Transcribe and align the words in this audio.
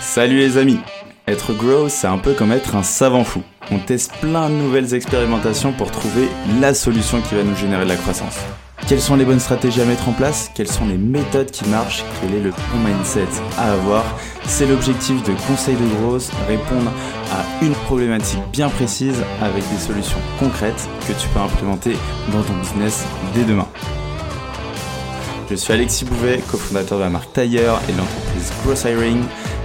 Salut 0.00 0.38
les 0.38 0.58
amis 0.58 0.78
Être 1.26 1.52
grow, 1.52 1.88
c'est 1.88 2.06
un 2.06 2.18
peu 2.18 2.34
comme 2.34 2.52
être 2.52 2.76
un 2.76 2.82
savant 2.82 3.24
fou. 3.24 3.42
On 3.70 3.78
teste 3.78 4.12
plein 4.20 4.48
de 4.50 4.54
nouvelles 4.54 4.94
expérimentations 4.94 5.72
pour 5.72 5.90
trouver 5.90 6.28
la 6.60 6.74
solution 6.74 7.20
qui 7.20 7.34
va 7.34 7.42
nous 7.42 7.56
générer 7.56 7.84
de 7.84 7.88
la 7.88 7.96
croissance. 7.96 8.38
Quelles 8.86 9.00
sont 9.00 9.16
les 9.16 9.24
bonnes 9.24 9.40
stratégies 9.40 9.80
à 9.80 9.86
mettre 9.86 10.08
en 10.08 10.12
place? 10.12 10.50
Quelles 10.54 10.70
sont 10.70 10.86
les 10.86 10.98
méthodes 10.98 11.50
qui 11.50 11.66
marchent? 11.68 12.04
Quel 12.20 12.34
est 12.34 12.42
le 12.42 12.50
bon 12.50 12.78
mindset 12.84 13.26
à 13.56 13.72
avoir? 13.72 14.04
C'est 14.46 14.66
l'objectif 14.66 15.22
de 15.22 15.32
Conseil 15.48 15.76
de 15.76 15.86
Growth, 15.96 16.30
répondre 16.46 16.92
à 17.32 17.64
une 17.64 17.72
problématique 17.72 18.42
bien 18.52 18.68
précise 18.68 19.24
avec 19.40 19.62
des 19.70 19.78
solutions 19.78 20.20
concrètes 20.38 20.88
que 21.08 21.14
tu 21.14 21.28
peux 21.28 21.40
implémenter 21.40 21.96
dans 22.30 22.42
ton 22.42 22.54
business 22.58 23.04
dès 23.34 23.44
demain. 23.44 23.68
Je 25.50 25.56
suis 25.56 25.74
Alexis 25.74 26.06
Bouvet, 26.06 26.40
cofondateur 26.50 26.98
de 26.98 27.04
la 27.04 27.10
marque 27.10 27.32
Tailleur 27.34 27.78
et 27.86 27.92
de 27.92 27.98
l'entreprise 27.98 28.50
Gross 28.64 28.84
Hiring 28.84 29.22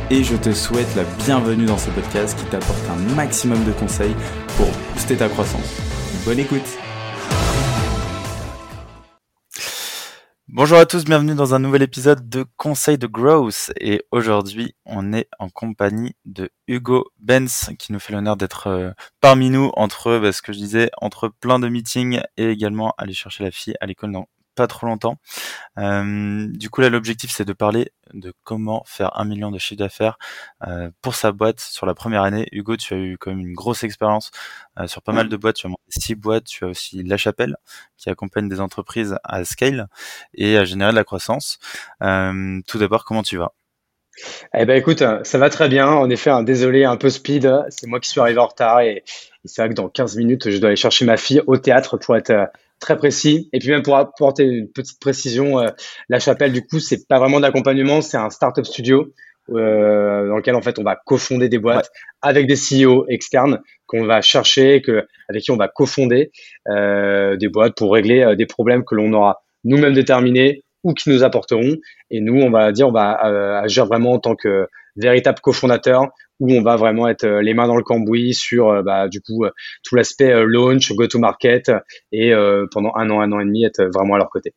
et 0.10 0.26
je 0.26 0.36
te 0.36 0.52
souhaite 0.52 0.94
la 0.96 1.06
bienvenue 1.26 1.66
dans 1.66 1.78
ce 1.78 1.90
podcast 1.92 2.38
qui 2.38 2.46
t'apporte 2.46 2.84
un 2.90 3.16
maximum 3.16 3.64
de 3.64 3.72
conseils 3.72 4.14
pour 4.58 4.68
booster 4.94 5.16
ta 5.16 5.30
croissance. 5.30 5.78
Bonne 6.26 6.40
écoute. 6.40 6.78
Bonjour 10.50 10.80
à 10.80 10.86
tous, 10.86 11.06
bienvenue 11.06 11.36
dans 11.36 11.56
un 11.56 11.60
nouvel 11.60 11.82
épisode 11.84 12.28
de 12.28 12.46
Conseil 12.58 12.98
de 12.98 13.08
Growth. 13.08 13.72
Et 13.80 14.04
aujourd'hui 14.12 14.76
on 14.86 15.14
est 15.14 15.30
en 15.40 15.48
compagnie 15.48 16.14
de 16.26 16.50
Hugo 16.68 17.06
Benz 17.20 17.70
qui 17.80 17.94
nous 17.94 18.00
fait 18.00 18.12
l'honneur 18.12 18.36
d'être 18.36 18.68
euh, 18.68 18.92
parmi 19.22 19.50
nous 19.50 19.72
entre 19.76 20.20
bah, 20.20 20.34
ce 20.34 20.42
que 20.42 20.52
je 20.52 20.58
disais 20.58 20.90
entre 21.02 21.30
plein 21.30 21.58
de 21.58 21.70
meetings 21.70 22.20
et 22.36 22.50
également 22.50 22.94
aller 22.98 23.14
chercher 23.14 23.46
la 23.46 23.52
fille 23.52 23.76
à 23.80 23.86
l'école 23.86 24.12
pas 24.60 24.68
trop 24.68 24.88
longtemps. 24.88 25.16
Euh, 25.78 26.48
du 26.50 26.70
coup 26.70 26.82
là 26.82 26.90
l'objectif 26.90 27.32
c'est 27.32 27.46
de 27.46 27.54
parler 27.54 27.94
de 28.14 28.34
comment 28.44 28.84
faire 28.86 29.18
un 29.18 29.24
million 29.24 29.52
de 29.52 29.58
chiffre 29.58 29.80
d'affaires 29.80 30.18
euh, 30.68 30.90
pour 31.02 31.16
sa 31.16 31.32
boîte 31.32 31.62
sur 31.62 31.86
la 31.86 31.94
première 31.94 32.24
année. 32.24 32.46
Hugo, 32.52 32.76
tu 32.76 32.94
as 32.94 32.98
eu 32.98 33.18
quand 33.18 33.32
même 33.32 33.40
une 33.40 33.54
grosse 33.54 33.86
expérience 33.86 34.32
euh, 34.78 34.86
sur 34.86 35.02
pas 35.02 35.14
mal 35.14 35.30
de 35.30 35.38
boîtes. 35.38 35.56
Tu 35.56 35.68
as 35.68 35.70
monté 35.70 35.82
six 35.88 36.16
boîtes. 36.16 36.44
Tu 36.44 36.66
as 36.66 36.68
aussi 36.68 37.04
La 37.04 37.16
Chapelle 37.16 37.56
qui 37.96 38.10
accompagne 38.10 38.50
des 38.50 38.60
entreprises 38.60 39.18
à 39.24 39.46
scale 39.46 39.88
et 40.34 40.58
à 40.58 40.66
générer 40.66 40.92
de 40.92 40.98
la 40.98 41.06
croissance. 41.06 41.58
tout 42.02 42.78
d'abord, 42.78 43.06
comment 43.06 43.24
tu 43.24 43.38
vas? 43.38 43.54
Eh 44.54 44.66
ben 44.66 44.76
écoute, 44.76 45.02
ça 45.24 45.38
va 45.38 45.50
très 45.50 45.70
bien. 45.70 45.88
En 45.88 46.10
effet, 46.10 46.32
un 46.32 46.44
désolé, 46.44 46.84
un 46.84 46.98
peu 46.98 47.10
speed. 47.10 47.50
C'est 47.70 47.88
moi 47.88 48.02
qui 48.02 48.10
suis 48.10 48.20
arrivé 48.20 48.40
en 48.40 48.48
retard 48.48 48.82
et, 48.82 48.92
et 48.98 49.04
c'est 49.46 49.62
vrai 49.62 49.70
que 49.70 49.76
dans 49.76 49.88
15 49.88 50.18
minutes, 50.18 50.50
je 50.50 50.58
dois 50.58 50.68
aller 50.68 50.76
chercher 50.76 51.06
ma 51.06 51.16
fille 51.16 51.42
au 51.48 51.56
théâtre 51.56 51.96
pour 51.96 52.18
être 52.18 52.50
très 52.80 52.98
précis. 52.98 53.50
Et 53.54 53.60
puis 53.60 53.70
même 53.70 53.84
pour 53.84 53.98
apporter 53.98 54.44
une 54.44 54.72
petite 54.72 55.00
précision, 55.00 55.60
euh, 55.60 55.70
la 56.10 56.20
chapelle 56.20 56.54
du 56.54 56.66
coup 56.66 56.80
c'est 56.80 57.08
pas 57.08 57.20
vraiment 57.20 57.40
d'accompagnement, 57.40 58.02
c'est 58.02 58.18
un 58.18 58.30
startup 58.30 58.66
studio 58.66 59.14
euh, 59.52 60.28
dans 60.28 60.38
lequel 60.38 60.56
en 60.56 60.62
fait 60.62 60.80
on 60.80 60.84
va 60.84 60.96
cofonder 60.96 61.50
des 61.50 61.58
boîtes 61.58 61.92
avec 62.22 62.48
des 62.48 62.56
CEO 62.56 63.06
externes 63.08 63.60
qu'on 63.88 64.06
va 64.06 64.22
chercher, 64.22 64.82
que 64.82 65.06
avec 65.28 65.44
qui 65.44 65.52
on 65.52 65.58
va 65.58 65.68
cofonder 65.68 66.32
euh, 66.70 67.36
des 67.38 67.50
boîtes 67.50 67.76
pour 67.76 67.94
régler 67.94 68.36
des 68.38 68.46
problèmes 68.46 68.84
que 68.84 68.96
l'on 68.96 69.12
aura 69.14 69.42
nous-mêmes 69.64 69.94
déterminés 69.94 70.64
ou 70.84 70.94
qui 70.94 71.10
nous 71.10 71.24
apporteront. 71.24 71.78
Et 72.10 72.22
nous 72.22 72.42
on 72.42 72.50
va 72.50 72.72
dire 72.72 72.88
on 72.88 72.92
va 72.92 73.26
euh, 73.26 73.62
agir 73.62 73.86
vraiment 73.86 74.14
en 74.14 74.20
tant 74.20 74.36
que 74.36 74.68
véritable 74.96 75.40
cofondateur 75.40 76.08
où 76.40 76.52
on 76.54 76.62
va 76.62 76.76
vraiment 76.76 77.08
être 77.08 77.26
euh, 77.26 77.42
les 77.42 77.54
mains 77.54 77.68
dans 77.68 77.76
le 77.76 77.84
cambouis 77.84 78.34
sur 78.34 78.70
euh, 78.70 78.82
bah, 78.82 79.08
du 79.08 79.22
coup 79.22 79.46
tout 79.84 79.96
l'aspect 79.96 80.44
launch, 80.46 80.92
go-to-market 80.94 81.72
et 82.12 82.34
pendant 82.72 82.94
un 82.96 83.10
an, 83.10 83.22
un 83.22 83.32
an 83.32 83.40
et 83.40 83.46
demi 83.46 83.64
être 83.66 83.84
vraiment 83.94 84.16
à 84.16 84.18
leur 84.18 84.30
côté. 84.30 84.54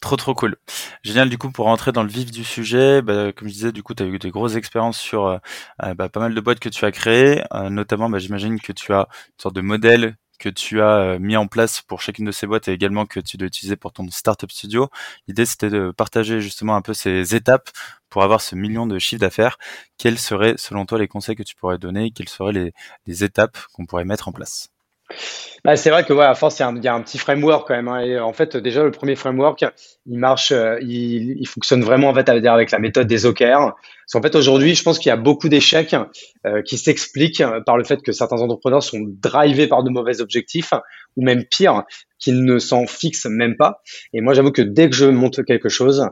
Trop 0.00 0.16
trop 0.16 0.34
cool. 0.34 0.56
Génial 1.02 1.30
du 1.30 1.38
coup 1.38 1.50
pour 1.50 1.64
rentrer 1.64 1.92
dans 1.92 2.02
le 2.02 2.10
vif 2.10 2.30
du 2.30 2.44
sujet, 2.44 3.00
bah, 3.00 3.32
comme 3.32 3.48
je 3.48 3.54
disais 3.54 3.72
du 3.72 3.82
coup 3.82 3.94
tu 3.94 4.02
as 4.02 4.06
eu 4.06 4.18
des 4.18 4.30
grosses 4.30 4.56
expériences 4.56 4.98
sur 4.98 5.40
bah, 5.78 6.08
pas 6.08 6.20
mal 6.20 6.34
de 6.34 6.40
boîtes 6.40 6.60
que 6.60 6.68
tu 6.68 6.84
as 6.84 6.92
créées, 6.92 7.42
notamment 7.70 8.10
j'imagine 8.18 8.60
que 8.60 8.72
tu 8.72 8.92
as 8.92 9.08
une 9.28 9.42
sorte 9.42 9.54
de 9.56 9.62
modèle 9.62 10.16
que 10.44 10.50
tu 10.50 10.82
as 10.82 11.18
mis 11.18 11.36
en 11.36 11.46
place 11.46 11.80
pour 11.80 12.02
chacune 12.02 12.26
de 12.26 12.30
ces 12.32 12.46
boîtes 12.46 12.68
et 12.68 12.72
également 12.72 13.06
que 13.06 13.18
tu 13.18 13.38
dois 13.38 13.46
utiliser 13.48 13.76
pour 13.76 13.92
ton 13.92 14.06
startup 14.10 14.52
studio. 14.52 14.90
L'idée 15.26 15.46
c'était 15.46 15.70
de 15.70 15.90
partager 15.90 16.42
justement 16.42 16.76
un 16.76 16.82
peu 16.82 16.92
ces 16.92 17.34
étapes 17.34 17.70
pour 18.10 18.22
avoir 18.22 18.42
ce 18.42 18.54
million 18.54 18.86
de 18.86 18.98
chiffre 18.98 19.20
d'affaires, 19.20 19.56
quels 19.98 20.18
seraient 20.18 20.54
selon 20.58 20.84
toi 20.86 20.98
les 20.98 21.08
conseils 21.08 21.34
que 21.36 21.42
tu 21.42 21.56
pourrais 21.56 21.78
donner? 21.78 22.10
Quelles 22.10 22.28
seraient 22.28 22.72
les, 23.06 23.24
étapes 23.24 23.56
qu'on 23.72 23.86
pourrait 23.86 24.04
mettre 24.04 24.28
en 24.28 24.32
place? 24.32 24.73
Bah, 25.64 25.76
c'est 25.76 25.90
vrai 25.90 26.04
que 26.04 26.12
ouais, 26.12 26.24
à 26.24 26.34
force, 26.34 26.58
il 26.58 26.84
y, 26.84 26.88
a 26.88 26.94
un 26.94 27.00
petit 27.00 27.18
framework 27.18 27.68
quand 27.68 27.74
même. 27.74 27.88
Hein, 27.88 28.22
en 28.22 28.32
fait, 28.32 28.56
déjà, 28.56 28.82
le 28.82 28.90
premier 28.90 29.16
framework, 29.16 29.64
il 30.06 30.18
marche, 30.18 30.52
euh, 30.52 30.78
il, 30.82 31.46
fonctionne 31.46 31.82
vraiment 31.82 32.08
en 32.08 32.14
fait 32.14 32.28
avec 32.28 32.70
la 32.70 32.78
méthode 32.78 33.06
des 33.06 33.26
OKR. 33.26 33.44
Parce 33.44 34.12
qu'en 34.12 34.22
fait, 34.22 34.34
aujourd'hui, 34.34 34.74
je 34.74 34.82
pense 34.82 34.98
qu'il 34.98 35.08
y 35.08 35.12
a 35.12 35.16
beaucoup 35.16 35.48
d'échecs 35.48 35.96
euh, 36.46 36.62
qui 36.62 36.76
s'expliquent 36.76 37.42
par 37.64 37.78
le 37.78 37.84
fait 37.84 38.02
que 38.02 38.12
certains 38.12 38.40
entrepreneurs 38.40 38.82
sont 38.82 39.00
drivés 39.02 39.66
par 39.66 39.82
de 39.82 39.90
mauvais 39.90 40.20
objectifs, 40.20 40.74
ou 41.16 41.24
même 41.24 41.44
pire, 41.44 41.84
qu'ils 42.18 42.44
ne 42.44 42.58
s'en 42.58 42.86
fixent 42.86 43.26
même 43.26 43.56
pas. 43.56 43.80
Et 44.12 44.20
moi, 44.20 44.34
j'avoue 44.34 44.52
que 44.52 44.62
dès 44.62 44.90
que 44.90 44.96
je 44.96 45.06
monte 45.06 45.44
quelque 45.44 45.68
chose, 45.68 46.08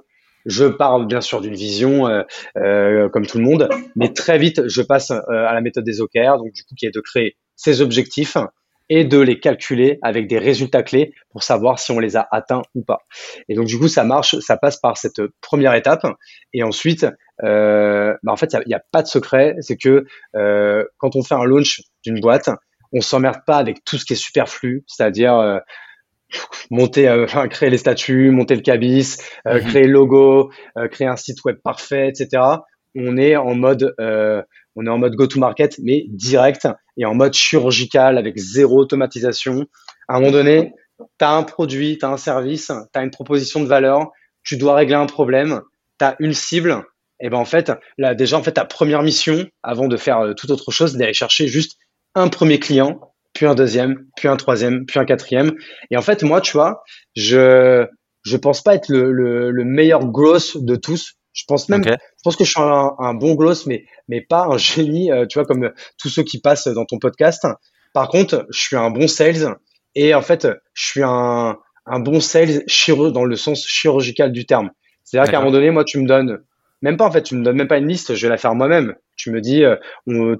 je 0.47 0.65
parle 0.65 1.07
bien 1.07 1.21
sûr 1.21 1.41
d'une 1.41 1.55
vision 1.55 2.07
euh, 2.07 2.23
euh, 2.57 3.09
comme 3.09 3.27
tout 3.27 3.39
le 3.39 3.45
monde, 3.45 3.69
mais 3.97 4.13
très 4.13 4.39
vite 4.39 4.67
je 4.67 4.83
passe 4.83 5.11
euh, 5.11 5.21
à 5.29 5.55
la 5.55 5.61
méthode 5.61 5.85
des 5.85 6.01
OKR, 6.01 6.39
donc 6.39 6.53
du 6.53 6.65
coup 6.65 6.75
qui 6.77 6.87
est 6.87 6.95
de 6.95 7.01
créer 7.01 7.37
ces 7.57 7.81
objectifs 7.81 8.37
et 8.95 9.05
de 9.05 9.19
les 9.19 9.41
calculer 9.41 9.99
avec 10.03 10.27
des 10.27 10.39
résultats 10.39 10.83
clés 10.83 11.15
pour 11.31 11.43
savoir 11.43 11.79
si 11.79 11.93
on 11.93 11.99
les 11.99 12.17
a 12.17 12.27
atteints 12.31 12.63
ou 12.75 12.83
pas. 12.83 13.01
Et 13.49 13.55
donc 13.55 13.67
du 13.67 13.79
coup 13.79 13.89
ça 13.89 14.05
marche, 14.05 14.39
ça 14.41 14.57
passe 14.57 14.79
par 14.79 14.97
cette 14.97 15.23
première 15.41 15.75
étape 15.75 16.07
et 16.53 16.63
ensuite 16.63 17.07
bah, 17.41 18.17
en 18.27 18.37
fait 18.37 18.53
il 18.53 18.69
n'y 18.69 18.75
a, 18.75 18.79
a, 18.79 18.83
pas 18.93 19.03
de 19.03 19.09
secret, 19.09 19.57
c'est 19.61 19.77
que 19.77 20.05
quand 20.99 21.17
on 21.17 21.23
fait 21.23 21.35
un 21.35 21.45
launch 21.45 21.81
d'une 22.05 22.21
boîte, 22.21 22.51
on 22.93 23.01
s'emmerde 23.01 23.41
pas 23.47 23.57
avec 23.57 23.85
tout 23.85 23.97
ce 23.97 24.05
qui 24.05 24.13
est 24.13 24.17
superflu, 24.17 24.85
c'est-à-dire 24.87 25.61
monter, 26.71 27.09
euh, 27.09 27.27
créer 27.27 27.71
les 27.71 27.79
statuts, 27.79 28.31
monter 28.31 28.55
le 28.55 28.63
cabis, 28.63 29.19
euh, 29.47 29.61
mhm. 29.61 29.69
créer 29.69 29.85
le 29.85 29.93
logo, 29.93 30.51
euh, 30.77 30.89
créer 30.89 31.07
un 31.07 31.17
site 31.17 31.45
web 31.45 31.57
parfait, 31.63 32.09
etc. 32.09 32.43
On 32.95 33.17
est 33.17 33.37
en 33.37 33.55
mode, 33.55 33.95
on 34.77 34.87
est 34.87 34.91
en 34.91 34.99
mode 34.99 35.15
go-to-market, 35.15 35.79
mais 35.83 36.05
direct 36.09 36.69
et 36.97 37.05
en 37.05 37.15
mode 37.15 37.35
chirurgical 37.35 38.19
avec 38.19 38.37
zéro 38.39 38.79
automatisation. 38.79 39.67
À 40.09 40.17
un 40.17 40.21
moment 40.21 40.33
donné, 40.33 40.73
tu 40.99 41.25
as 41.25 41.33
un 41.33 41.43
produit, 41.43 41.99
tu 41.99 42.05
as 42.05 42.11
un 42.11 42.17
service, 42.17 42.67
tu 42.93 42.99
as 42.99 43.03
une 43.03 43.11
proposition 43.11 43.61
de 43.61 43.67
valeur, 43.67 44.11
tu 44.45 44.57
dois 44.57 44.75
régler 44.75 44.95
un 44.95 45.07
problème, 45.07 45.63
tu 45.99 46.05
as 46.05 46.17
une 46.21 46.35
cible. 46.35 46.85
Et 47.21 47.31
ben 47.31 47.39
en 47.39 47.45
fait, 47.45 47.73
là 47.99 48.15
déjà 48.15 48.37
en 48.37 48.43
fait 48.43 48.53
ta 48.53 48.65
première 48.65 49.03
mission 49.03 49.47
avant 49.63 49.87
de 49.87 49.97
faire 49.97 50.35
toute 50.37 50.51
autre 50.51 50.73
chose, 50.73 50.97
d'aller 50.97 51.15
chercher 51.15 51.47
juste 51.47 51.79
un 52.15 52.29
premier 52.29 52.59
client 52.59 53.01
puis 53.33 53.47
un 53.47 53.55
deuxième, 53.55 54.07
puis 54.17 54.29
un 54.29 54.37
troisième, 54.37 54.85
puis 54.87 54.99
un 54.99 55.05
quatrième. 55.05 55.53
Et 55.91 55.97
en 55.97 56.03
fait, 56.03 56.23
moi, 56.23 56.41
tu 56.41 56.53
vois, 56.53 56.83
je 57.17 57.87
je 58.25 58.37
pense 58.37 58.63
pas 58.63 58.77
être 58.77 58.89
le, 58.89 59.11
le, 59.11 59.51
le 59.51 59.65
meilleur 59.65 60.07
gloss 60.07 60.57
de 60.57 60.77
tous. 60.77 61.15
Je 61.33 61.45
pense 61.47 61.69
même, 61.69 61.83
je 61.85 61.97
pense 62.23 62.37
que 62.37 62.45
je 62.45 62.51
suis 62.51 62.61
un, 62.61 62.93
un, 62.99 63.15
bon 63.15 63.35
gloss, 63.35 63.67
mais 63.67 63.85
mais 64.09 64.21
pas 64.21 64.45
un 64.45 64.59
génie, 64.59 65.11
euh, 65.11 65.27
tu 65.27 65.39
vois, 65.39 65.47
comme 65.47 65.71
tous 65.99 66.09
ceux 66.09 66.23
qui 66.23 66.41
passent 66.41 66.69
dans 66.69 66.85
ton 66.85 66.99
podcast. 66.99 67.47
Par 67.95 68.09
contre, 68.09 68.47
je 68.51 68.61
suis 68.61 68.77
un 68.77 68.91
bon 68.91 69.09
sales 69.09 69.57
et 69.95 70.15
en 70.15 70.23
fait, 70.23 70.47
je 70.75 70.87
suis 70.87 71.03
un 71.03 71.57
un 71.87 72.01
bon 72.01 72.21
sales 72.21 72.63
chirurg 72.67 73.13
dans 73.13 73.25
le 73.25 73.37
sens 73.37 73.67
chirurgical 73.67 74.31
du 74.31 74.47
terme. 74.47 74.71
C'est-à-dire 75.05 75.31
qu'à 75.31 75.39
un 75.39 75.41
moment 75.41 75.53
donné, 75.53 75.71
moi, 75.71 75.85
tu 75.85 75.99
me 75.99 76.07
donnes 76.07 76.39
même 76.83 76.97
pas 76.97 77.07
en 77.07 77.11
fait, 77.11 77.23
tu 77.23 77.37
me 77.37 77.45
donnes 77.45 77.57
même 77.57 77.69
pas 77.69 77.79
une 77.79 77.87
liste, 77.87 78.15
je 78.15 78.27
vais 78.27 78.31
la 78.31 78.37
faire 78.37 78.55
moi-même. 78.55 78.95
Tu 79.17 79.31
me 79.31 79.41
dis, 79.41 79.65
euh, 79.65 79.77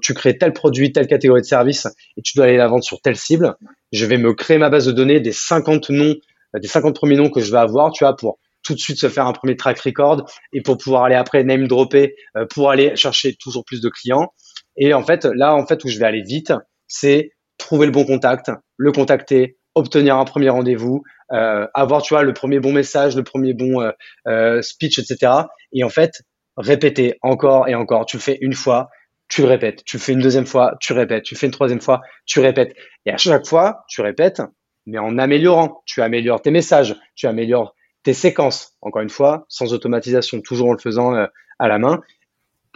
tu 0.01 0.13
crées 0.13 0.37
tel 0.37 0.51
produit, 0.51 0.91
telle 0.91 1.07
catégorie 1.07 1.41
de 1.41 1.45
service 1.45 1.87
et 2.17 2.21
tu 2.21 2.33
dois 2.35 2.45
aller 2.45 2.57
la 2.57 2.67
vendre 2.67 2.83
sur 2.83 3.01
telle 3.01 3.15
cible. 3.15 3.55
Je 3.93 4.05
vais 4.05 4.17
me 4.17 4.33
créer 4.33 4.57
ma 4.57 4.69
base 4.69 4.85
de 4.85 4.91
données 4.91 5.21
des 5.21 5.31
50 5.31 5.89
noms, 5.89 6.15
euh, 6.55 6.59
des 6.59 6.67
50 6.67 6.95
premiers 6.95 7.15
noms 7.15 7.29
que 7.29 7.39
je 7.39 7.49
vais 7.49 7.59
avoir, 7.59 7.91
tu 7.93 8.03
vois, 8.03 8.15
pour 8.15 8.39
tout 8.63 8.73
de 8.73 8.79
suite 8.79 8.97
se 8.97 9.09
faire 9.09 9.27
un 9.27 9.33
premier 9.33 9.55
track 9.55 9.79
record 9.79 10.25
et 10.53 10.61
pour 10.61 10.77
pouvoir 10.77 11.03
aller 11.03 11.15
après 11.15 11.43
name 11.43 11.67
dropper, 11.67 12.15
euh, 12.37 12.45
pour 12.45 12.69
aller 12.69 12.95
chercher 12.95 13.35
toujours 13.35 13.65
plus 13.65 13.81
de 13.81 13.89
clients. 13.89 14.33
Et 14.77 14.93
en 14.93 15.03
fait, 15.03 15.25
là, 15.25 15.53
en 15.53 15.65
fait, 15.65 15.83
où 15.83 15.89
je 15.89 15.99
vais 15.99 16.05
aller 16.05 16.23
vite, 16.23 16.53
c'est 16.87 17.31
trouver 17.57 17.85
le 17.85 17.91
bon 17.91 18.05
contact, 18.05 18.51
le 18.77 18.91
contacter, 18.91 19.57
obtenir 19.75 20.17
un 20.17 20.25
premier 20.25 20.49
rendez-vous, 20.49 21.03
euh, 21.31 21.67
avoir, 21.73 22.01
tu 22.01 22.13
vois, 22.13 22.23
le 22.23 22.33
premier 22.33 22.59
bon 22.59 22.73
message, 22.73 23.15
le 23.15 23.23
premier 23.23 23.53
bon 23.53 23.81
euh, 24.27 24.61
speech, 24.61 24.99
etc. 24.99 25.31
Et 25.71 25.83
en 25.83 25.89
fait, 25.89 26.23
répéter 26.57 27.17
encore 27.21 27.67
et 27.67 27.75
encore. 27.75 28.05
Tu 28.05 28.17
le 28.17 28.21
fais 28.21 28.37
une 28.41 28.53
fois, 28.53 28.89
tu 29.27 29.41
le 29.41 29.47
répètes. 29.47 29.83
Tu 29.85 29.97
le 29.97 30.01
fais 30.01 30.13
une 30.13 30.21
deuxième 30.21 30.45
fois, 30.45 30.75
tu 30.79 30.93
répètes. 30.93 31.23
Tu 31.23 31.35
fais 31.35 31.47
une 31.47 31.51
troisième 31.51 31.81
fois, 31.81 32.01
tu 32.25 32.39
répètes. 32.39 32.75
Et 33.05 33.11
à 33.11 33.17
chaque 33.17 33.45
fois, 33.45 33.83
tu 33.87 34.01
répètes, 34.01 34.41
mais 34.85 34.99
en 34.99 35.17
améliorant. 35.17 35.81
Tu 35.85 36.01
améliores 36.01 36.41
tes 36.41 36.51
messages, 36.51 36.95
tu 37.15 37.27
améliores 37.27 37.75
tes 38.03 38.13
séquences. 38.13 38.75
Encore 38.81 39.01
une 39.01 39.09
fois, 39.09 39.45
sans 39.49 39.73
automatisation, 39.73 40.41
toujours 40.41 40.69
en 40.69 40.73
le 40.73 40.79
faisant 40.79 41.15
euh, 41.15 41.25
à 41.59 41.67
la 41.67 41.79
main, 41.79 42.01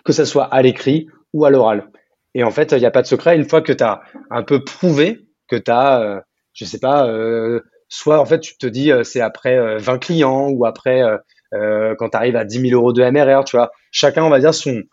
que 0.04 0.14
ce 0.14 0.26
soit 0.26 0.46
à 0.46 0.62
l'écrit 0.62 1.08
ou 1.34 1.46
à 1.46 1.50
l'oral. 1.50 1.90
Et 2.34 2.44
en 2.44 2.52
fait, 2.52 2.72
il 2.72 2.80
n'y 2.80 2.86
a 2.86 2.92
pas 2.92 3.02
de 3.02 3.08
secret. 3.08 3.36
Une 3.36 3.48
fois 3.48 3.62
que 3.62 3.74
tu 3.74 3.84
as 3.84 4.02
un 4.30 4.44
peu 4.44 4.64
prouvé 4.64 5.28
que 5.48 5.56
tu 5.56 5.72
as, 5.72 6.02
euh, 6.02 6.20
je 6.54 6.66
sais 6.66 6.80
pas, 6.80 7.08
euh, 7.08 7.62
soit 7.90 8.20
en 8.20 8.26
fait 8.26 8.42
tu 8.42 8.58
te 8.58 8.68
dis 8.68 8.92
c'est 9.04 9.22
après 9.22 9.78
20 9.78 9.98
clients 10.00 10.50
ou 10.50 10.66
après 10.66 11.02
quand 11.54 12.10
tu 12.10 12.18
arrives 12.18 12.36
à 12.36 12.44
10 12.44 12.70
000 12.70 12.74
euros 12.74 12.92
de 12.92 13.02
MRR, 13.02 13.46
tu 13.46 13.56
vois. 13.56 13.72
Chacun, 13.92 14.26
on 14.26 14.30
va 14.30 14.40
dire, 14.40 14.54
son 14.54 14.84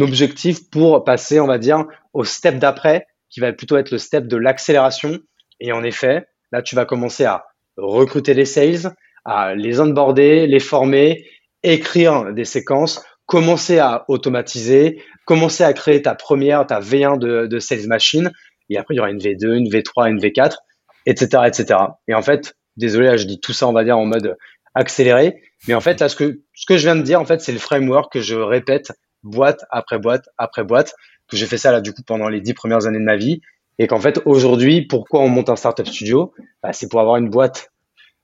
objectif 0.00 0.70
pour 0.70 1.04
passer, 1.04 1.40
on 1.40 1.46
va 1.46 1.58
dire, 1.58 1.84
au 2.14 2.24
step 2.24 2.58
d'après, 2.58 3.06
qui 3.30 3.40
va 3.40 3.52
plutôt 3.52 3.76
être 3.76 3.90
le 3.90 3.98
step 3.98 4.26
de 4.26 4.36
l'accélération. 4.36 5.18
Et 5.60 5.72
en 5.72 5.82
effet, 5.82 6.26
là, 6.52 6.62
tu 6.62 6.74
vas 6.74 6.84
commencer 6.84 7.24
à 7.24 7.44
recruter 7.76 8.34
les 8.34 8.44
sales, 8.44 8.94
à 9.28 9.54
les 9.54 9.78
onboarder, 9.78 10.46
les 10.46 10.58
former, 10.58 11.26
écrire 11.62 12.32
des 12.32 12.46
séquences, 12.46 13.04
commencer 13.26 13.78
à 13.78 14.06
automatiser, 14.08 15.02
commencer 15.26 15.62
à 15.62 15.74
créer 15.74 16.00
ta 16.00 16.14
première, 16.14 16.66
ta 16.66 16.80
V1 16.80 17.18
de, 17.18 17.58
sales 17.58 17.86
machine. 17.86 18.32
Et 18.70 18.78
après, 18.78 18.94
il 18.94 18.96
y 18.96 19.00
aura 19.00 19.10
une 19.10 19.18
V2, 19.18 19.54
une 19.54 19.68
V3, 19.68 20.10
une 20.10 20.18
V4, 20.18 20.56
etc., 21.04 21.42
etc. 21.46 21.78
Et 22.08 22.14
en 22.14 22.22
fait, 22.22 22.54
désolé, 22.78 23.18
je 23.18 23.26
dis 23.26 23.38
tout 23.38 23.52
ça, 23.52 23.68
on 23.68 23.72
va 23.72 23.84
dire, 23.84 23.98
en 23.98 24.06
mode 24.06 24.36
accéléré. 24.74 25.42
Mais 25.66 25.74
en 25.74 25.80
fait, 25.80 26.00
là, 26.00 26.08
ce 26.08 26.16
que, 26.16 26.40
ce 26.54 26.64
que 26.64 26.78
je 26.78 26.84
viens 26.84 26.96
de 26.96 27.02
dire, 27.02 27.20
en 27.20 27.26
fait, 27.26 27.42
c'est 27.42 27.52
le 27.52 27.58
framework 27.58 28.10
que 28.10 28.20
je 28.20 28.34
répète 28.34 28.92
boîte 29.22 29.64
après 29.70 29.98
boîte 29.98 30.28
après 30.38 30.64
boîte, 30.64 30.94
que 31.28 31.36
j'ai 31.36 31.46
fait 31.46 31.58
ça, 31.58 31.70
là, 31.70 31.82
du 31.82 31.92
coup, 31.92 32.02
pendant 32.06 32.30
les 32.30 32.40
dix 32.40 32.54
premières 32.54 32.86
années 32.86 32.98
de 32.98 33.04
ma 33.04 33.16
vie. 33.16 33.42
Et 33.78 33.88
qu'en 33.88 34.00
fait, 34.00 34.22
aujourd'hui, 34.24 34.86
pourquoi 34.86 35.20
on 35.20 35.28
monte 35.28 35.50
un 35.50 35.56
startup 35.56 35.86
studio? 35.86 36.32
Bah, 36.62 36.72
c'est 36.72 36.88
pour 36.88 37.00
avoir 37.00 37.16
une 37.16 37.28
boîte 37.28 37.70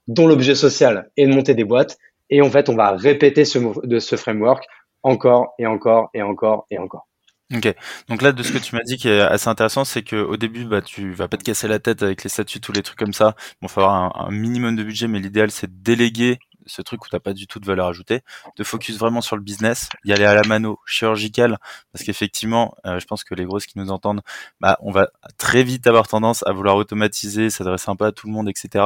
dont 0.06 0.26
l'objet 0.26 0.54
social 0.54 1.10
est 1.16 1.26
de 1.26 1.32
monter 1.32 1.54
des 1.54 1.64
boîtes. 1.64 1.98
Et 2.30 2.40
en 2.42 2.50
fait, 2.50 2.68
on 2.68 2.74
va 2.74 2.92
répéter 2.92 3.44
ce, 3.44 3.58
de 3.86 3.98
ce 3.98 4.16
framework 4.16 4.64
encore 5.02 5.54
et 5.58 5.66
encore 5.66 6.10
et 6.14 6.22
encore 6.22 6.66
et 6.70 6.78
encore. 6.78 7.06
Ok, 7.54 7.72
donc 8.08 8.22
là 8.22 8.32
de 8.32 8.42
ce 8.42 8.52
que 8.52 8.58
tu 8.58 8.74
m'as 8.74 8.82
dit 8.82 8.96
qui 8.96 9.08
est 9.08 9.20
assez 9.20 9.48
intéressant, 9.48 9.84
c'est 9.84 10.02
qu'au 10.02 10.36
début 10.38 10.64
bah 10.64 10.80
tu 10.80 11.12
vas 11.12 11.28
pas 11.28 11.36
te 11.36 11.44
casser 11.44 11.68
la 11.68 11.78
tête 11.78 12.02
avec 12.02 12.24
les 12.24 12.30
statuts, 12.30 12.60
tous 12.60 12.72
les 12.72 12.82
trucs 12.82 12.98
comme 12.98 13.12
ça. 13.12 13.36
Bon, 13.60 13.68
faut 13.68 13.80
avoir 13.80 14.26
un, 14.26 14.30
minimum 14.30 14.74
de 14.76 14.82
budget, 14.82 15.08
mais 15.08 15.20
l'idéal 15.20 15.50
c'est 15.50 15.82
déléguer 15.82 16.38
ce 16.66 16.82
truc 16.82 17.05
où 17.05 17.08
t'as 17.08 17.20
pas 17.20 17.32
du 17.32 17.46
tout 17.46 17.61
de 17.61 17.66
valeur 17.66 17.87
ajoutée, 17.87 18.22
de 18.56 18.64
focus 18.64 18.99
vraiment 18.99 19.20
sur 19.20 19.37
le 19.37 19.43
business, 19.43 19.88
y 20.05 20.12
aller 20.12 20.25
à 20.25 20.34
la 20.34 20.43
mano 20.43 20.78
chirurgicale, 20.87 21.58
parce 21.93 22.05
qu'effectivement, 22.05 22.75
euh, 22.87 22.99
je 22.99 23.06
pense 23.06 23.25
que 23.25 23.34
les 23.34 23.44
grosses 23.44 23.66
qui 23.66 23.78
nous 23.78 23.90
entendent, 23.90 24.22
bah, 24.61 24.78
on 24.81 24.90
va 24.90 25.08
très 25.38 25.62
vite 25.62 25.87
avoir 25.87 26.08
tendance 26.08 26.46
à 26.46 26.52
vouloir 26.52 26.76
automatiser, 26.76 27.50
s'adresser 27.50 27.90
un 27.90 27.96
peu 27.96 28.05
à 28.06 28.12
tout 28.12 28.26
le 28.26 28.32
monde, 28.32 28.49
etc. 28.49 28.84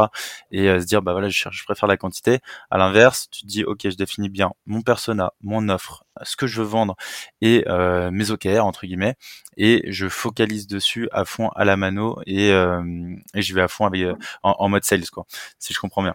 Et 0.50 0.69
euh, 0.69 0.80
se 0.80 0.86
dire, 0.86 1.02
bah 1.02 1.12
voilà, 1.12 1.28
je, 1.28 1.48
je 1.50 1.64
préfère 1.64 1.88
la 1.88 1.96
quantité. 1.96 2.40
À 2.70 2.78
l'inverse, 2.78 3.28
tu 3.30 3.42
te 3.42 3.46
dis, 3.46 3.64
ok, 3.64 3.80
je 3.84 3.96
définis 3.96 4.28
bien 4.28 4.50
mon 4.66 4.82
persona, 4.82 5.32
mon 5.40 5.69
offre, 5.69 6.04
ce 6.22 6.36
que 6.36 6.46
je 6.46 6.60
veux 6.60 6.66
vendre 6.66 6.96
et 7.40 7.64
euh, 7.69 8.10
mes 8.10 8.30
OKR 8.30 8.64
entre 8.64 8.86
guillemets, 8.86 9.14
et 9.56 9.84
je 9.90 10.08
focalise 10.08 10.66
dessus 10.66 11.08
à 11.12 11.25
fond 11.25 11.48
à 11.50 11.64
la 11.64 11.76
mano 11.76 12.19
et, 12.26 12.48
et 12.48 13.42
je 13.42 13.54
vais 13.54 13.62
à 13.62 13.69
fond 13.69 13.86
avec 13.86 14.04
en, 14.42 14.54
en 14.58 14.69
mode 14.69 14.84
sales 14.84 15.08
quoi, 15.10 15.25
si 15.58 15.72
je 15.72 15.78
comprends 15.80 16.02
bien. 16.02 16.14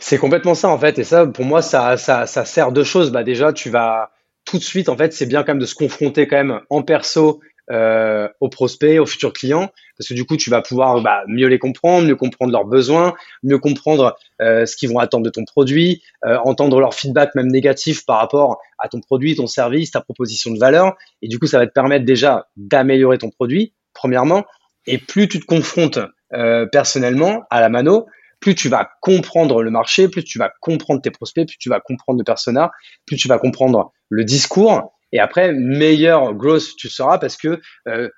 C'est 0.00 0.18
complètement 0.18 0.54
ça 0.54 0.68
en 0.68 0.78
fait. 0.78 0.98
Et 0.98 1.04
ça, 1.04 1.26
pour 1.26 1.44
moi, 1.44 1.62
ça, 1.62 1.96
ça, 1.96 2.26
ça 2.26 2.44
sert 2.44 2.72
deux 2.72 2.84
choses. 2.84 3.12
Bah 3.12 3.22
déjà, 3.22 3.52
tu 3.52 3.70
vas 3.70 4.10
tout 4.44 4.58
de 4.58 4.62
suite, 4.62 4.88
en 4.88 4.96
fait, 4.96 5.12
c'est 5.12 5.26
bien 5.26 5.42
quand 5.42 5.52
même 5.52 5.60
de 5.60 5.66
se 5.66 5.74
confronter 5.74 6.26
quand 6.26 6.36
même 6.36 6.60
en 6.70 6.82
perso 6.82 7.40
euh, 7.70 8.26
aux 8.40 8.48
prospects, 8.48 8.98
aux 8.98 9.06
futurs 9.06 9.32
clients, 9.32 9.70
parce 9.96 10.08
que 10.08 10.14
du 10.14 10.24
coup, 10.24 10.36
tu 10.36 10.50
vas 10.50 10.60
pouvoir 10.60 11.00
bah, 11.02 11.22
mieux 11.28 11.46
les 11.46 11.58
comprendre, 11.58 12.08
mieux 12.08 12.16
comprendre 12.16 12.50
leurs 12.50 12.64
besoins, 12.64 13.14
mieux 13.44 13.58
comprendre 13.58 14.16
euh, 14.40 14.66
ce 14.66 14.74
qu'ils 14.74 14.90
vont 14.90 14.98
attendre 14.98 15.24
de 15.24 15.30
ton 15.30 15.44
produit, 15.44 16.02
euh, 16.24 16.38
entendre 16.44 16.80
leur 16.80 16.94
feedback 16.94 17.34
même 17.36 17.46
négatif 17.46 18.04
par 18.06 18.18
rapport 18.18 18.58
à 18.78 18.88
ton 18.88 19.00
produit, 19.00 19.36
ton 19.36 19.46
service, 19.46 19.92
ta 19.92 20.00
proposition 20.00 20.50
de 20.50 20.58
valeur. 20.58 20.96
Et 21.22 21.28
du 21.28 21.38
coup, 21.38 21.46
ça 21.46 21.58
va 21.58 21.66
te 21.66 21.72
permettre 21.72 22.04
déjà 22.04 22.48
d'améliorer 22.56 23.18
ton 23.18 23.30
produit, 23.30 23.74
premièrement. 23.94 24.44
Et 24.86 24.98
plus 24.98 25.28
tu 25.28 25.38
te 25.38 25.46
confrontes 25.46 26.00
euh, 26.32 26.66
personnellement 26.66 27.44
à 27.50 27.60
la 27.60 27.68
mano, 27.68 28.06
plus 28.40 28.54
tu 28.54 28.68
vas 28.68 28.90
comprendre 29.00 29.62
le 29.62 29.70
marché, 29.70 30.08
plus 30.08 30.24
tu 30.24 30.38
vas 30.38 30.50
comprendre 30.60 31.00
tes 31.02 31.10
prospects, 31.10 31.46
plus 31.46 31.58
tu 31.58 31.68
vas 31.68 31.80
comprendre 31.80 32.18
le 32.18 32.24
persona, 32.24 32.70
plus 33.06 33.16
tu 33.16 33.28
vas 33.28 33.38
comprendre 33.38 33.92
le 34.08 34.24
discours. 34.24 34.92
Et 35.12 35.20
après, 35.20 35.52
meilleur 35.52 36.34
growth 36.34 36.76
tu 36.76 36.88
seras 36.88 37.18
parce 37.18 37.36
que 37.36 37.60
euh, 37.86 38.08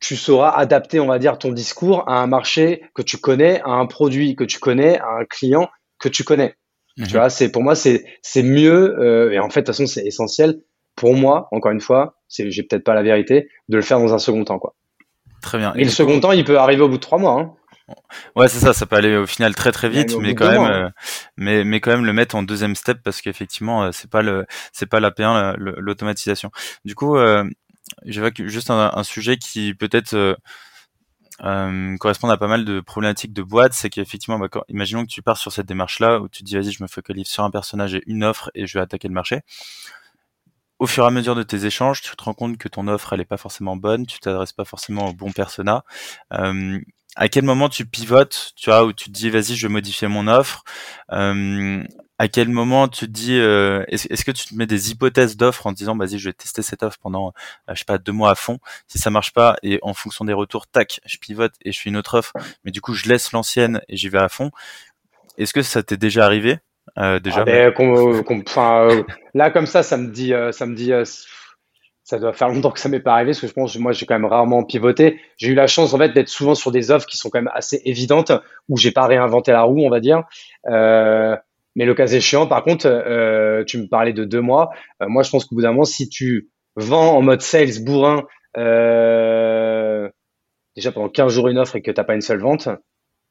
tu 0.00 0.16
sauras 0.16 0.50
adapter, 0.50 1.00
on 1.00 1.06
va 1.06 1.18
dire, 1.18 1.38
ton 1.38 1.52
discours 1.52 2.08
à 2.08 2.20
un 2.20 2.26
marché 2.26 2.82
que 2.94 3.02
tu 3.02 3.18
connais, 3.18 3.60
à 3.62 3.70
un 3.70 3.86
produit 3.86 4.34
que 4.34 4.44
tu 4.44 4.58
connais, 4.58 4.98
à 4.98 5.18
un 5.20 5.24
client 5.24 5.70
que 5.98 6.08
tu 6.08 6.24
connais. 6.24 6.56
Tu 6.96 7.04
mhm. 7.04 7.08
vois, 7.10 7.30
c'est 7.30 7.50
pour 7.50 7.62
moi, 7.62 7.74
c'est 7.74 8.04
c'est 8.20 8.42
mieux. 8.42 8.98
Euh, 8.98 9.32
et 9.32 9.38
en 9.38 9.48
fait, 9.48 9.60
de 9.60 9.66
toute 9.66 9.74
façon, 9.74 9.86
c'est 9.86 10.04
essentiel 10.04 10.60
pour 10.96 11.14
moi. 11.14 11.48
Encore 11.52 11.72
une 11.72 11.80
fois, 11.80 12.16
c'est 12.28 12.50
j'ai 12.50 12.62
peut-être 12.62 12.84
pas 12.84 12.94
la 12.94 13.02
vérité 13.02 13.48
de 13.68 13.76
le 13.76 13.82
faire 13.82 13.98
dans 13.98 14.12
un 14.12 14.18
second 14.18 14.44
temps, 14.44 14.58
quoi. 14.58 14.74
Très 15.40 15.58
bien. 15.58 15.72
Et, 15.74 15.84
le 15.84 15.90
second 15.90 16.20
temps, 16.20 16.32
il 16.32 16.44
peut 16.44 16.58
arriver 16.58 16.82
au 16.82 16.88
bout 16.88 16.96
de 16.96 17.02
trois 17.02 17.18
mois. 17.18 17.40
Hein. 17.40 17.54
Ouais, 18.36 18.48
c'est 18.48 18.58
ça, 18.58 18.72
ça 18.72 18.86
peut 18.86 18.96
aller 18.96 19.16
au 19.16 19.26
final 19.26 19.54
très 19.54 19.72
très 19.72 19.88
vite, 19.88 20.16
mais 20.18 20.34
quand 20.34 20.50
même, 20.50 20.62
euh, 20.62 20.88
mais 21.36 21.64
mais 21.64 21.80
quand 21.80 21.90
même 21.90 22.04
le 22.04 22.12
mettre 22.12 22.34
en 22.34 22.42
deuxième 22.42 22.74
step 22.74 22.98
parce 23.02 23.20
qu'effectivement, 23.20 23.84
euh, 23.84 23.92
c'est 23.92 24.10
pas 24.10 24.22
le, 24.22 24.46
c'est 24.72 24.86
pas 24.86 25.00
la 25.00 25.10
P1 25.10 25.54
l'automatisation. 25.56 26.50
Du 26.84 26.94
coup, 26.94 27.16
euh, 27.16 27.44
j'évoque 28.04 28.42
juste 28.46 28.70
un, 28.70 29.02
sujet 29.02 29.36
qui 29.36 29.74
peut-être 29.74 30.36
euh, 31.44 31.96
correspond 31.98 32.28
à 32.28 32.36
pas 32.36 32.46
mal 32.46 32.64
de 32.64 32.80
problématiques 32.80 33.32
de 33.32 33.42
boîte, 33.42 33.72
c'est 33.72 33.90
qu'effectivement, 33.90 34.38
bah, 34.38 34.48
imaginons 34.68 35.02
que 35.04 35.10
tu 35.10 35.22
pars 35.22 35.38
sur 35.38 35.52
cette 35.52 35.66
démarche-là 35.66 36.20
où 36.20 36.28
tu 36.28 36.42
te 36.42 36.44
dis 36.44 36.54
vas-y, 36.54 36.70
je 36.70 36.82
me 36.82 36.88
focalise 36.88 37.26
sur 37.26 37.44
un 37.44 37.50
personnage 37.50 37.94
et 37.94 38.02
une 38.06 38.22
offre 38.24 38.50
et 38.54 38.66
je 38.66 38.78
vais 38.78 38.82
attaquer 38.82 39.08
le 39.08 39.14
marché. 39.14 39.40
Au 40.78 40.86
fur 40.86 41.04
et 41.04 41.06
à 41.06 41.10
mesure 41.10 41.34
de 41.34 41.42
tes 41.42 41.64
échanges, 41.64 42.00
tu 42.00 42.14
te 42.16 42.24
rends 42.24 42.34
compte 42.34 42.58
que 42.58 42.68
ton 42.68 42.88
offre 42.88 43.12
elle 43.12 43.20
est 43.20 43.24
pas 43.24 43.36
forcément 43.36 43.76
bonne, 43.76 44.06
tu 44.06 44.18
t'adresses 44.20 44.52
pas 44.52 44.64
forcément 44.64 45.08
au 45.08 45.12
bon 45.12 45.32
persona. 45.32 45.84
Euh, 46.32 46.80
à 47.16 47.28
quel 47.28 47.44
moment 47.44 47.68
tu 47.68 47.84
pivotes, 47.84 48.52
tu 48.56 48.70
vois, 48.70 48.84
où 48.84 48.92
tu 48.92 49.06
te 49.06 49.10
dis 49.10 49.30
vas-y, 49.30 49.54
je 49.54 49.66
vais 49.66 49.72
modifier 49.72 50.08
mon 50.08 50.28
offre. 50.28 50.64
Euh, 51.12 51.82
à 52.18 52.28
quel 52.28 52.48
moment 52.48 52.88
tu 52.88 53.06
te 53.06 53.10
dis, 53.10 53.38
euh, 53.38 53.84
est-ce, 53.88 54.24
que 54.24 54.30
tu 54.30 54.46
te 54.46 54.54
mets 54.54 54.66
des 54.66 54.90
hypothèses 54.90 55.36
d'offres 55.36 55.66
en 55.66 55.72
disant 55.72 55.96
vas-y, 55.96 56.18
je 56.18 56.28
vais 56.28 56.32
tester 56.32 56.62
cette 56.62 56.82
offre 56.82 56.98
pendant, 57.02 57.28
euh, 57.68 57.74
je 57.74 57.80
sais 57.80 57.84
pas, 57.84 57.98
deux 57.98 58.12
mois 58.12 58.30
à 58.30 58.34
fond. 58.34 58.60
Si 58.86 58.98
ça 58.98 59.10
marche 59.10 59.32
pas 59.32 59.56
et 59.62 59.78
en 59.82 59.92
fonction 59.92 60.24
des 60.24 60.32
retours, 60.32 60.66
tac, 60.66 61.00
je 61.04 61.18
pivote 61.18 61.52
et 61.64 61.72
je 61.72 61.80
fais 61.80 61.90
une 61.90 61.96
autre 61.96 62.16
offre. 62.16 62.32
Mais 62.64 62.70
du 62.70 62.80
coup, 62.80 62.94
je 62.94 63.08
laisse 63.08 63.32
l'ancienne 63.32 63.82
et 63.88 63.96
j'y 63.96 64.08
vais 64.08 64.18
à 64.18 64.28
fond. 64.28 64.50
Est-ce 65.36 65.52
que 65.52 65.62
ça 65.62 65.82
t'est 65.82 65.96
déjà 65.96 66.24
arrivé 66.24 66.58
déjà 66.96 67.40
ah 67.40 67.44
ben, 67.44 67.72
Là, 69.34 69.50
comme 69.50 69.66
ça, 69.66 69.82
ça 69.82 69.96
me 69.96 70.08
dit, 70.08 70.32
ça 70.52 70.66
me 70.66 70.74
dit 70.74 70.92
ça 72.12 72.18
doit 72.18 72.34
faire 72.34 72.50
longtemps 72.50 72.70
que 72.70 72.78
ça 72.78 72.90
m'est 72.90 73.00
pas 73.00 73.14
arrivé 73.14 73.30
parce 73.30 73.40
que 73.40 73.46
je 73.46 73.54
pense 73.54 73.74
moi 73.78 73.92
j'ai 73.92 74.04
quand 74.04 74.14
même 74.14 74.26
rarement 74.26 74.64
pivoté. 74.64 75.18
J'ai 75.38 75.48
eu 75.48 75.54
la 75.54 75.66
chance 75.66 75.94
en 75.94 75.98
fait 75.98 76.10
d'être 76.10 76.28
souvent 76.28 76.54
sur 76.54 76.70
des 76.70 76.90
offres 76.90 77.06
qui 77.06 77.16
sont 77.16 77.30
quand 77.30 77.38
même 77.38 77.50
assez 77.54 77.80
évidentes 77.86 78.32
où 78.68 78.76
j'ai 78.76 78.90
pas 78.90 79.06
réinventé 79.06 79.50
la 79.50 79.62
roue 79.62 79.80
on 79.82 79.88
va 79.88 79.98
dire. 79.98 80.24
Euh, 80.68 81.34
mais 81.74 81.86
le 81.86 81.94
cas 81.94 82.06
échéant, 82.06 82.46
par 82.46 82.64
contre, 82.64 82.86
euh, 82.86 83.64
tu 83.64 83.78
me 83.78 83.86
parlais 83.86 84.12
de 84.12 84.26
deux 84.26 84.42
mois. 84.42 84.72
Euh, 85.02 85.08
moi, 85.08 85.22
je 85.22 85.30
pense 85.30 85.46
qu'au 85.46 85.54
bout 85.54 85.62
d'un 85.62 85.70
moment, 85.70 85.86
si 85.86 86.10
tu 86.10 86.50
vends 86.76 87.16
en 87.16 87.22
mode 87.22 87.40
sales 87.40 87.82
bourrin 87.82 88.26
déjà 90.76 90.92
pendant 90.92 91.08
15 91.08 91.32
jours 91.32 91.48
une 91.48 91.56
offre 91.56 91.76
et 91.76 91.80
que 91.80 91.90
t'as 91.90 92.04
pas 92.04 92.14
une 92.14 92.20
seule 92.20 92.40
vente, 92.40 92.68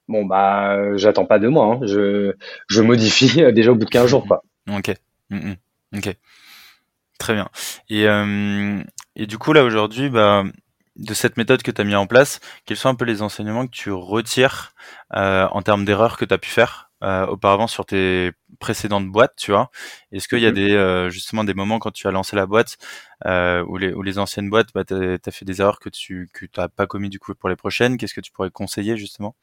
bon 0.08 0.26
bah 0.26 0.98
j'attends 0.98 1.26
pas 1.26 1.38
deux 1.38 1.50
mois. 1.50 1.66
Hein. 1.66 1.80
Je, 1.84 2.34
je 2.68 2.82
modifie 2.82 3.44
déjà 3.54 3.74
au 3.74 3.76
bout 3.76 3.86
de 3.86 3.92
15 3.92 4.08
jours 4.08 4.26
quoi. 4.26 4.42
Ok. 4.76 4.92
Mm, 5.30 5.52
mm. 5.52 5.56
Ok. 5.98 6.16
Très 7.22 7.36
bien. 7.36 7.50
Et, 7.88 8.08
euh, 8.08 8.82
et 9.16 9.28
du 9.28 9.38
coup, 9.38 9.54
là, 9.54 9.64
aujourd'hui, 9.64 10.10
bah, 10.10 10.44
de 10.96 11.14
cette 11.14 11.38
méthode 11.38 11.62
que 11.62 11.70
tu 11.70 11.80
as 11.80 11.84
mis 11.84 11.94
en 11.94 12.08
place, 12.08 12.40
quels 12.66 12.78
sont 12.78 12.90
un 12.90 12.96
peu 12.96 13.06
les 13.06 13.22
enseignements 13.22 13.68
que 13.68 13.72
tu 13.72 13.92
retires 13.92 14.74
euh, 15.16 15.48
en 15.52 15.62
termes 15.62 15.86
d'erreurs 15.86 16.18
que 16.18 16.26
tu 16.26 16.34
as 16.34 16.40
pu 16.40 16.50
faire 16.50 16.90
euh, 17.04 17.28
auparavant 17.28 17.68
sur 17.68 17.86
tes 17.86 18.32
précédentes 18.60 19.06
boîtes, 19.06 19.36
tu 19.38 19.52
vois? 19.52 19.70
Est-ce 20.12 20.28
qu'il 20.28 20.40
y 20.40 20.48
a 20.48 20.50
mhm. 20.50 20.56
des 20.56 21.08
justement 21.12 21.44
des 21.44 21.54
moments 21.54 21.78
quand 21.78 21.92
tu 21.92 22.08
as 22.08 22.12
lancé 22.12 22.36
la 22.36 22.48
boîte 22.48 22.78
ou, 23.24 23.78
les, 23.78 23.94
ou 23.94 24.02
les 24.02 24.18
anciennes 24.18 24.50
boîtes, 24.50 24.70
bah, 24.74 24.84
tu 24.84 24.96
as, 24.96 25.32
fait 25.32 25.46
des 25.46 25.62
erreurs 25.62 25.80
que 25.80 25.90
tu 25.90 26.28
que 26.34 26.48
pas 26.48 26.88
commis 26.88 27.10
du 27.10 27.20
coup 27.20 27.36
pour 27.36 27.50
les 27.50 27.56
prochaines? 27.56 27.98
Qu'est-ce 27.98 28.16
que 28.16 28.22
tu 28.22 28.32
pourrais 28.32 28.50
conseiller 28.50 28.98
justement? 28.98 29.36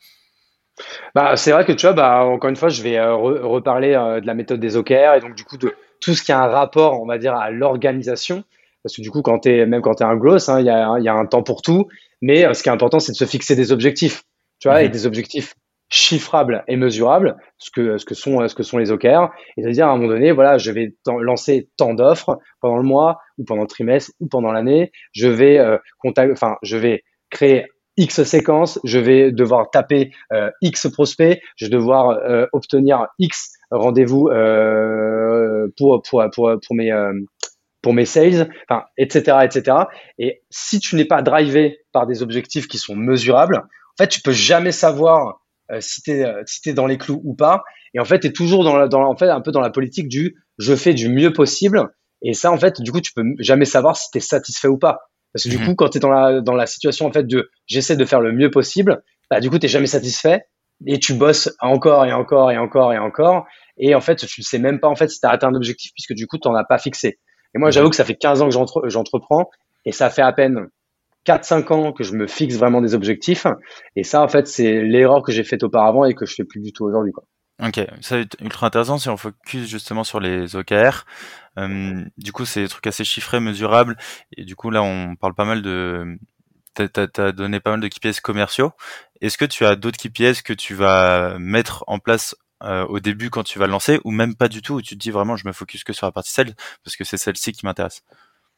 Bah, 1.15 1.37
c'est 1.37 1.53
vrai 1.53 1.65
que 1.65 1.73
tu 1.73 1.87
vois, 1.87 1.93
bah, 1.93 2.25
encore 2.25 2.51
une 2.51 2.57
fois, 2.57 2.71
je 2.71 2.83
vais 2.83 3.01
reparler 3.01 3.93
de 3.93 4.27
la 4.27 4.35
méthode 4.35 4.59
des 4.59 4.77
OKR 4.77 5.15
et 5.17 5.21
donc 5.21 5.37
du 5.37 5.45
coup 5.45 5.59
de 5.59 5.73
tout 6.01 6.15
ce 6.15 6.23
qui 6.23 6.33
a 6.33 6.41
un 6.41 6.47
rapport, 6.49 7.01
on 7.01 7.07
va 7.07 7.19
dire, 7.19 7.35
à 7.35 7.51
l'organisation. 7.51 8.45
Parce 8.83 8.97
que 8.97 9.03
du 9.03 9.11
coup, 9.11 9.23
quand 9.23 9.45
es, 9.47 9.67
même 9.67 9.83
quand 9.83 9.97
tu 9.97 10.03
es 10.03 10.07
un 10.07 10.17
gross, 10.17 10.49
hein, 10.49 10.61
il 10.61 10.67
y, 10.67 10.71
a, 10.71 10.99
y, 10.99 11.09
a, 11.09 11.15
un 11.15 11.27
temps 11.27 11.43
pour 11.43 11.63
tout. 11.63 11.89
Mais 12.23 12.45
euh, 12.45 12.55
ce 12.55 12.63
qui 12.63 12.69
est 12.69 12.73
important, 12.73 13.01
c'est 13.01 13.13
de 13.13 13.17
se 13.17 13.25
fixer 13.25 13.57
des 13.57 13.73
objectifs. 13.73 14.25
Tu 14.61 14.69
vois, 14.69 14.83
et 14.83 14.87
mhm. 14.87 14.93
des 14.93 15.07
objectifs 15.07 15.55
chiffrables 15.91 16.65
et 16.69 16.77
mesurables, 16.77 17.37
ce 17.57 17.71
que, 17.71 17.97
ce 17.97 18.05
que, 18.05 18.15
sont, 18.15 18.47
ce 18.47 18.55
que 18.55 18.63
sont 18.63 18.79
les 18.79 18.91
OKR. 18.91 19.31
Et 19.57 19.63
de 19.63 19.71
dire 19.71 19.87
à 19.87 19.91
un 19.91 19.97
moment 19.97 20.09
donné, 20.09 20.33
voilà, 20.33 20.59
je 20.59 20.71
vais 20.71 20.95
lancer 21.07 21.69
tant 21.77 21.95
d'offres 21.95 22.39
pendant 22.61 22.77
le 22.77 22.83
mois, 22.83 23.21
ou 23.39 23.45
pendant 23.45 23.63
le 23.63 23.69
trimestre, 23.69 24.13
ou 24.21 24.27
pendant 24.27 24.53
l'année. 24.53 24.91
Je 25.13 25.29
vais 25.29 25.59
euh, 25.59 25.79
enfin, 26.05 26.57
je 26.63 26.77
vais 26.77 27.05
créer 27.31 27.67
X 27.97 28.23
séquences, 28.23 28.79
je 28.85 28.99
vais 28.99 29.33
devoir 29.33 29.71
taper 29.71 30.11
euh, 30.33 30.51
X 30.61 30.89
prospects, 30.93 31.41
je 31.57 31.67
vais 31.67 31.71
devoir 31.71 32.19
obtenir 32.53 33.07
X 33.19 33.55
rendez-vous 33.71 34.29
pour, 35.79 36.03
pour, 36.03 36.23
pour, 36.35 36.53
pour, 36.67 36.77
mes, 36.77 36.93
euh, 36.93 37.13
pour 37.81 37.95
mes 37.95 38.05
sales, 38.05 38.51
enfin, 38.69 38.85
etc., 38.99 39.39
etc. 39.45 39.77
Et 40.19 40.43
si 40.51 40.81
tu 40.81 40.97
n'es 40.97 41.07
pas 41.07 41.23
drivé 41.23 41.81
par 41.93 42.07
des 42.07 42.23
objectifs 42.23 42.69
qui 42.69 42.79
sont 42.79 42.97
mesurables, 42.97 43.57
en 43.57 44.03
fait, 44.03 44.09
tu 44.09 44.21
peux 44.21 44.33
jamais 44.33 44.73
savoir 44.73 45.41
si 45.81 46.03
tu 46.03 46.11
es, 46.11 46.27
si 46.47 46.69
es 46.69 46.73
dans 46.73 46.87
les 46.87 46.99
clous 46.99 47.21
ou 47.25 47.35
pas. 47.35 47.63
Et 47.95 48.01
en 48.01 48.05
fait, 48.05 48.21
tu 48.21 48.27
es 48.29 48.33
toujours 48.33 48.65
dans, 48.65 48.77
la, 48.77 48.89
dans 48.89 49.03
en 49.03 49.17
fait, 49.17 49.29
un 49.29 49.41
peu 49.41 49.53
dans 49.53 49.61
la 49.61 49.71
politique 49.71 50.09
du 50.09 50.37
je 50.59 50.75
fais 50.75 50.95
du 50.95 51.09
mieux 51.09 51.33
possible. 51.33 51.89
Et 52.23 52.35
ça, 52.35 52.51
en 52.51 52.59
fait, 52.59 52.81
du 52.81 52.93
coup, 52.93 53.01
tu 53.01 53.13
peux 53.15 53.25
jamais 53.39 53.65
savoir 53.65 53.97
si 53.97 54.11
tu 54.11 54.19
es 54.19 54.21
satisfait 54.21 54.69
ou 54.69 54.79
pas. 54.79 54.99
Parce 55.33 55.45
que 55.45 55.51
du 55.51 55.59
mhm. 55.59 55.67
coup, 55.67 55.75
quand 55.75 55.89
tu 55.91 55.99
es 55.99 56.01
dans 56.01 56.11
la, 56.11 56.41
dans 56.41 56.55
la 56.55 56.67
situation 56.67 57.07
en 57.07 57.13
fait 57.13 57.27
de 57.27 57.51
j'essaie 57.67 57.97
de 57.97 58.05
faire 58.05 58.21
le 58.21 58.33
mieux 58.33 58.51
possible, 58.51 59.03
bah, 59.31 59.41
du 59.41 59.51
coup, 59.51 59.59
tu 59.59 59.69
jamais 59.69 59.87
satisfait 59.87 60.45
et 60.87 60.99
tu 60.99 61.15
bosses 61.15 61.55
encore 61.61 62.07
et 62.07 62.13
encore 62.13 62.51
et 62.51 62.59
encore 62.59 62.93
et 62.93 62.99
encore. 62.99 63.47
Et 63.77 63.95
en 63.95 64.01
fait, 64.01 64.17
tu 64.17 64.41
ne 64.41 64.45
sais 64.45 64.59
même 64.59 64.81
pas 64.81 64.89
en 64.89 64.97
fait 64.97 65.09
si 65.09 65.21
tu 65.21 65.27
as 65.27 65.31
atteint 65.31 65.49
un 65.49 65.55
objectif 65.55 65.93
puisque 65.95 66.15
du 66.15 66.27
coup, 66.27 66.39
tu 66.39 66.49
n'en 66.49 66.55
as 66.55 66.65
pas 66.65 66.79
fixé. 66.79 67.19
Et 67.55 67.59
moi, 67.59 67.71
j'avoue 67.71 67.91
que 67.91 67.97
ça 67.97 68.05
fait 68.05 68.17
15 68.17 68.43
ans 68.43 68.49
que 68.49 68.89
j'entreprends 68.89 69.49
et 69.85 69.93
ça 69.93 70.11
fait 70.11 70.23
à 70.23 70.33
peine 70.33 70.69
4-5 71.27 71.73
ans 71.73 71.93
que 71.93 72.05
je 72.05 72.15
me 72.15 72.27
fixe 72.27 72.57
vraiment 72.57 72.81
des 72.81 72.95
objectifs. 72.95 73.47
Et 73.97 74.05
ça, 74.05 74.23
en 74.23 74.29
fait, 74.29 74.47
c'est 74.47 74.83
l'erreur 74.83 75.23
que 75.23 75.33
j'ai 75.33 75.45
faite 75.45 75.63
auparavant 75.63 76.05
et 76.05 76.15
que 76.15 76.27
je 76.27 76.35
fais 76.35 76.45
plus 76.45 76.61
du 76.61 76.73
tout 76.73 76.85
aujourd'hui. 76.85 77.13
Ok, 77.61 77.81
ça 78.01 78.19
est 78.19 78.41
ultra 78.41 78.69
intéressant 78.69 78.99
si 78.99 79.09
on 79.09 79.17
focus 79.17 79.69
justement 79.69 80.05
sur 80.05 80.21
les 80.21 80.55
OKR. 80.55 81.05
Euh, 81.59 82.05
du 82.17 82.33
coup, 82.33 82.45
c'est 82.45 82.63
des 82.63 82.69
trucs 82.69 82.87
assez 82.87 83.05
chiffrés, 83.05 83.41
mesurables. 83.41 83.97
Et 84.37 84.45
du 84.45 84.55
coup, 84.55 84.71
là, 84.71 84.83
on 84.83 85.17
parle 85.17 85.35
pas 85.35 85.45
mal 85.45 85.63
de... 85.63 86.19
Tu 86.87 87.21
as, 87.21 87.33
donné 87.33 87.61
pas 87.61 87.73
mal 87.73 87.81
de 87.81 87.89
KPIs 87.89 88.21
commerciaux. 88.23 88.73
Est-ce 89.21 89.37
que 89.37 89.45
tu 89.45 89.67
as 89.67 89.75
d'autres 89.75 89.99
KPIs 89.99 90.43
que 90.45 90.53
tu 90.53 90.75
vas 90.75 91.37
mettre 91.39 91.85
en 91.87 91.99
place 91.99 92.37
euh, 92.65 92.85
au 92.87 92.99
début 92.99 93.31
quand 93.31 93.45
tu 93.45 93.61
vas 93.61 93.67
le 93.67 93.71
lancer 93.71 94.01
ou 94.03 94.11
même 94.11 94.35
pas 94.35 94.49
du 94.49 94.63
tout 94.63 94.75
où 94.75 94.83
tu 94.83 94.97
te 94.97 95.01
dis 95.01 95.13
vraiment 95.13 95.37
je 95.37 95.47
me 95.47 95.53
focus 95.53 95.85
que 95.85 95.93
sur 95.93 96.07
la 96.07 96.11
partie 96.11 96.33
sales 96.33 96.55
parce 96.85 96.97
que 96.97 97.05
c'est 97.05 97.17
celle-ci 97.17 97.53
qui 97.53 97.65
m'intéresse? 97.65 98.03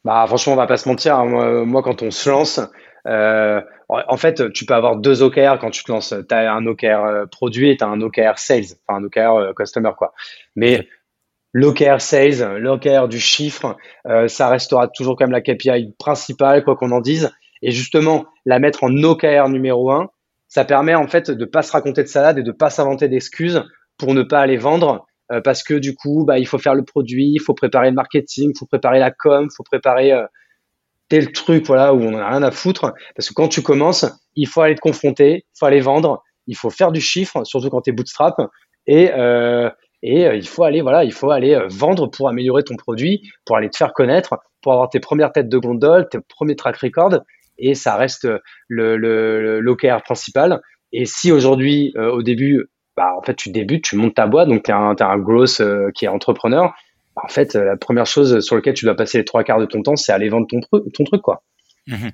Bah 0.05 0.25
franchement 0.27 0.55
on 0.55 0.57
va 0.57 0.67
pas 0.67 0.79
se 0.79 0.89
mentir 0.89 1.17
hein. 1.17 1.67
moi, 1.67 1.83
quand 1.83 2.01
on 2.01 2.11
se 2.11 2.31
lance 2.31 2.61
euh, 3.07 3.61
en 3.89 4.17
fait 4.17 4.53
tu 4.55 4.65
peux 4.65 4.73
avoir 4.73 4.97
deux 4.97 5.23
OKR 5.23 5.59
quand 5.61 5.71
tu 5.71 5.85
te 5.85 5.93
lances. 5.93 6.15
Tu 6.27 6.35
as 6.35 6.51
un 6.51 6.65
OKR 6.65 7.05
euh, 7.05 7.27
produit 7.27 7.69
et 7.69 7.77
tu 7.77 7.85
as 7.85 7.89
un 7.89 8.01
OKR 8.01 8.39
sales 8.39 8.65
enfin 8.89 9.01
un 9.01 9.05
OKR 9.05 9.55
customer 9.55 9.91
quoi. 9.99 10.15
Mais 10.57 10.89
l'OKR 11.53 12.01
sales 12.01 12.57
l'OKR 12.57 13.07
du 13.07 13.21
chiffre 13.21 13.77
ça 14.29 14.49
restera 14.49 14.89
toujours 14.89 15.17
quand 15.17 15.27
même 15.27 15.33
la 15.33 15.43
KPI 15.43 15.95
principale 15.99 16.65
quoi 16.65 16.75
qu'on 16.77 16.93
en 16.93 17.03
dise 17.03 17.31
et 17.63 17.71
justement 17.71 18.27
la 18.47 18.59
mettre 18.59 18.85
en 18.85 18.91
OKR 18.91 19.49
numéro 19.49 19.91
un 19.91 20.11
ça 20.49 20.65
permet 20.65 20.95
en 20.95 21.07
fait 21.07 21.31
de 21.31 21.45
pas 21.45 21.63
se 21.63 21.73
raconter 21.73 22.03
de 22.03 22.09
salade 22.09 22.39
et 22.39 22.43
de 22.43 22.53
pas 22.53 22.71
s'inventer 22.71 23.09
d'excuses 23.09 23.63
pour 23.97 24.15
ne 24.15 24.23
pas 24.23 24.41
aller 24.41 24.57
vendre 24.57 25.07
euh, 25.33 25.41
parce 25.41 25.63
que 25.63 25.75
du 25.75 25.95
coup, 25.95 26.25
bah, 26.25 26.39
il 26.39 26.47
faut 26.47 26.59
faire 26.59 26.75
le 26.75 26.85
produit, 26.85 27.31
il 27.33 27.41
faut 27.41 27.55
préparer 27.55 27.91
le 27.91 27.95
marketing, 27.95 28.51
il 28.55 28.59
faut 28.59 28.67
préparer 28.67 28.99
la 28.99 29.13
com, 29.13 29.47
il 29.49 29.55
faut 29.55 29.63
préparer 29.63 30.13
euh, 30.13 30.27
tel 31.09 31.31
truc 31.33 31.67
voilà 31.67 31.95
où 31.95 32.01
on 32.01 32.11
n'a 32.11 32.29
rien 32.29 32.43
à 32.43 32.51
foutre. 32.51 32.93
Parce 33.15 33.29
que 33.29 33.35
quand 33.35 33.49
tu 33.49 33.63
commences, 33.63 34.07
il 34.35 34.49
faut 34.49 34.61
aller 34.61 34.75
te 34.75 34.81
confronter, 34.81 35.45
il 35.47 35.59
faut 35.59 35.67
aller 35.67 35.81
vendre, 35.81 36.23
il 36.49 36.57
faut 36.57 36.71
faire 36.71 36.91
du 36.91 37.01
chiffre, 37.01 37.45
surtout 37.45 37.71
quand 37.71 37.83
tu 37.83 37.91
es 37.91 37.93
bootstrap, 37.93 38.41
et 38.87 39.13
euh, 39.13 39.71
et 40.03 40.23
il 40.23 40.49
faut 40.49 40.65
aller 40.65 40.81
voilà, 40.81 41.05
il 41.05 41.13
faut 41.13 41.31
aller 41.31 41.61
vendre 41.69 42.09
pour 42.09 42.29
améliorer 42.29 42.65
ton 42.65 42.75
produit, 42.75 43.31
pour 43.45 43.57
aller 43.57 43.69
te 43.69 43.77
faire 43.77 43.93
connaître, 43.93 44.39
pour 44.63 44.73
avoir 44.73 44.89
tes 44.89 44.99
premières 44.99 45.31
têtes 45.31 45.49
de 45.49 45.59
gondole, 45.59 46.09
tes 46.09 46.19
premiers 46.21 46.57
track 46.57 46.79
records, 46.79 47.21
et 47.61 47.75
ça 47.75 47.97
reste 47.97 48.29
le 48.69 48.97
l'OKR 49.61 50.03
principal. 50.03 50.61
Et 50.93 51.05
si 51.05 51.31
aujourd'hui, 51.31 51.95
au 51.97 52.23
début, 52.23 52.67
bah, 53.01 53.15
en 53.17 53.23
fait, 53.23 53.35
tu 53.35 53.51
débutes, 53.51 53.85
tu 53.85 53.97
montes 53.97 54.15
ta 54.15 54.27
boîte, 54.27 54.49
donc 54.49 54.65
tu 54.65 54.71
es 54.71 54.75
un, 54.75 54.95
un 54.99 55.19
growth 55.19 55.61
euh, 55.61 55.91
qui 55.95 56.05
est 56.05 56.09
entrepreneur. 56.09 56.75
Bah, 57.17 57.23
en 57.25 57.29
fait, 57.29 57.57
euh, 57.57 57.65
la 57.65 57.79
première 57.79 58.05
chose 58.05 58.41
sur 58.41 58.57
laquelle 58.57 58.75
tu 58.75 58.85
dois 58.85 58.95
passer 58.95 59.17
les 59.17 59.25
trois 59.25 59.43
quarts 59.43 59.59
de 59.59 59.65
ton 59.65 59.83
temps, 59.83 59.97
c'est 59.97 60.13
aller 60.13 60.29
vendre 60.29 60.47
ton, 60.47 60.61
ton 60.93 61.05
truc, 61.05 61.23
quoi. 61.23 61.43
Mhm. 61.87 62.11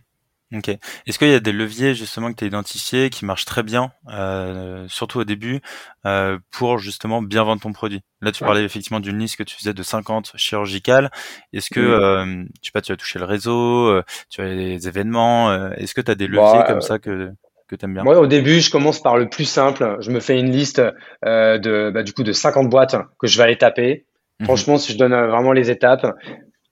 Ok. 0.55 0.69
Est-ce 0.69 1.19
qu'il 1.19 1.29
y 1.29 1.35
a 1.35 1.41
des 1.41 1.53
leviers 1.53 1.95
justement 1.95 2.31
que 2.31 2.37
tu 2.37 2.45
as 2.45 2.47
identifiés 2.47 3.11
qui 3.11 3.25
marchent 3.25 3.47
très 3.47 3.65
bien, 3.65 3.91
euh, 4.13 4.87
surtout 4.89 5.19
au 5.19 5.25
début, 5.25 5.61
euh, 6.07 6.39
pour 6.53 6.79
justement 6.79 7.21
bien 7.21 7.43
vendre 7.43 7.61
ton 7.61 7.73
produit? 7.73 8.03
Là, 8.21 8.31
tu 8.31 8.45
parlais 8.45 8.63
effectivement 8.63 9.01
d'une 9.01 9.19
liste 9.19 9.37
que 9.37 9.43
tu 9.43 9.57
faisais 9.57 9.75
de 9.75 9.83
50 9.83 10.33
chirurgicales. 10.37 11.11
Est-ce 11.53 11.69
que, 11.71 11.81
euh, 11.81 12.45
tu 12.63 12.69
sais 12.69 12.73
pas, 12.73 12.81
tu 12.81 12.93
as 12.93 12.97
touché 12.97 13.19
le 13.19 13.25
réseau, 13.25 14.01
tu 14.31 14.41
as 14.41 14.55
des 14.55 14.87
événements 14.87 15.73
Est-ce 15.73 15.95
que 15.95 16.01
tu 16.01 16.11
as 16.13 16.15
des 16.15 16.29
leviers 16.29 16.43
bah, 16.43 16.65
comme 16.69 16.81
ça 16.81 16.99
que 17.01 17.33
que 17.69 17.75
bien? 17.85 18.05
Moi, 18.05 18.17
au 18.21 18.29
début, 18.29 18.61
je 18.61 18.71
commence 18.71 19.03
par 19.03 19.17
le 19.17 19.29
plus 19.29 19.47
simple. 19.47 19.97
Je 19.99 20.13
me 20.13 20.21
fais 20.21 20.39
une 20.39 20.53
liste 20.53 20.81
de, 21.25 21.91
bah, 21.91 22.05
du 22.05 22.13
coup, 22.13 22.23
de 22.23 22.33
50 22.33 22.71
boîtes 22.71 22.97
que 23.19 23.27
je 23.27 23.37
vais 23.37 23.43
aller 23.43 23.59
taper. 23.59 24.07
Mhm. 24.39 24.47
Franchement, 24.47 24.79
si 24.79 24.93
je 24.93 24.99
donne 24.99 25.13
vraiment 25.13 25.53
les 25.53 25.73
étapes, 25.73 26.07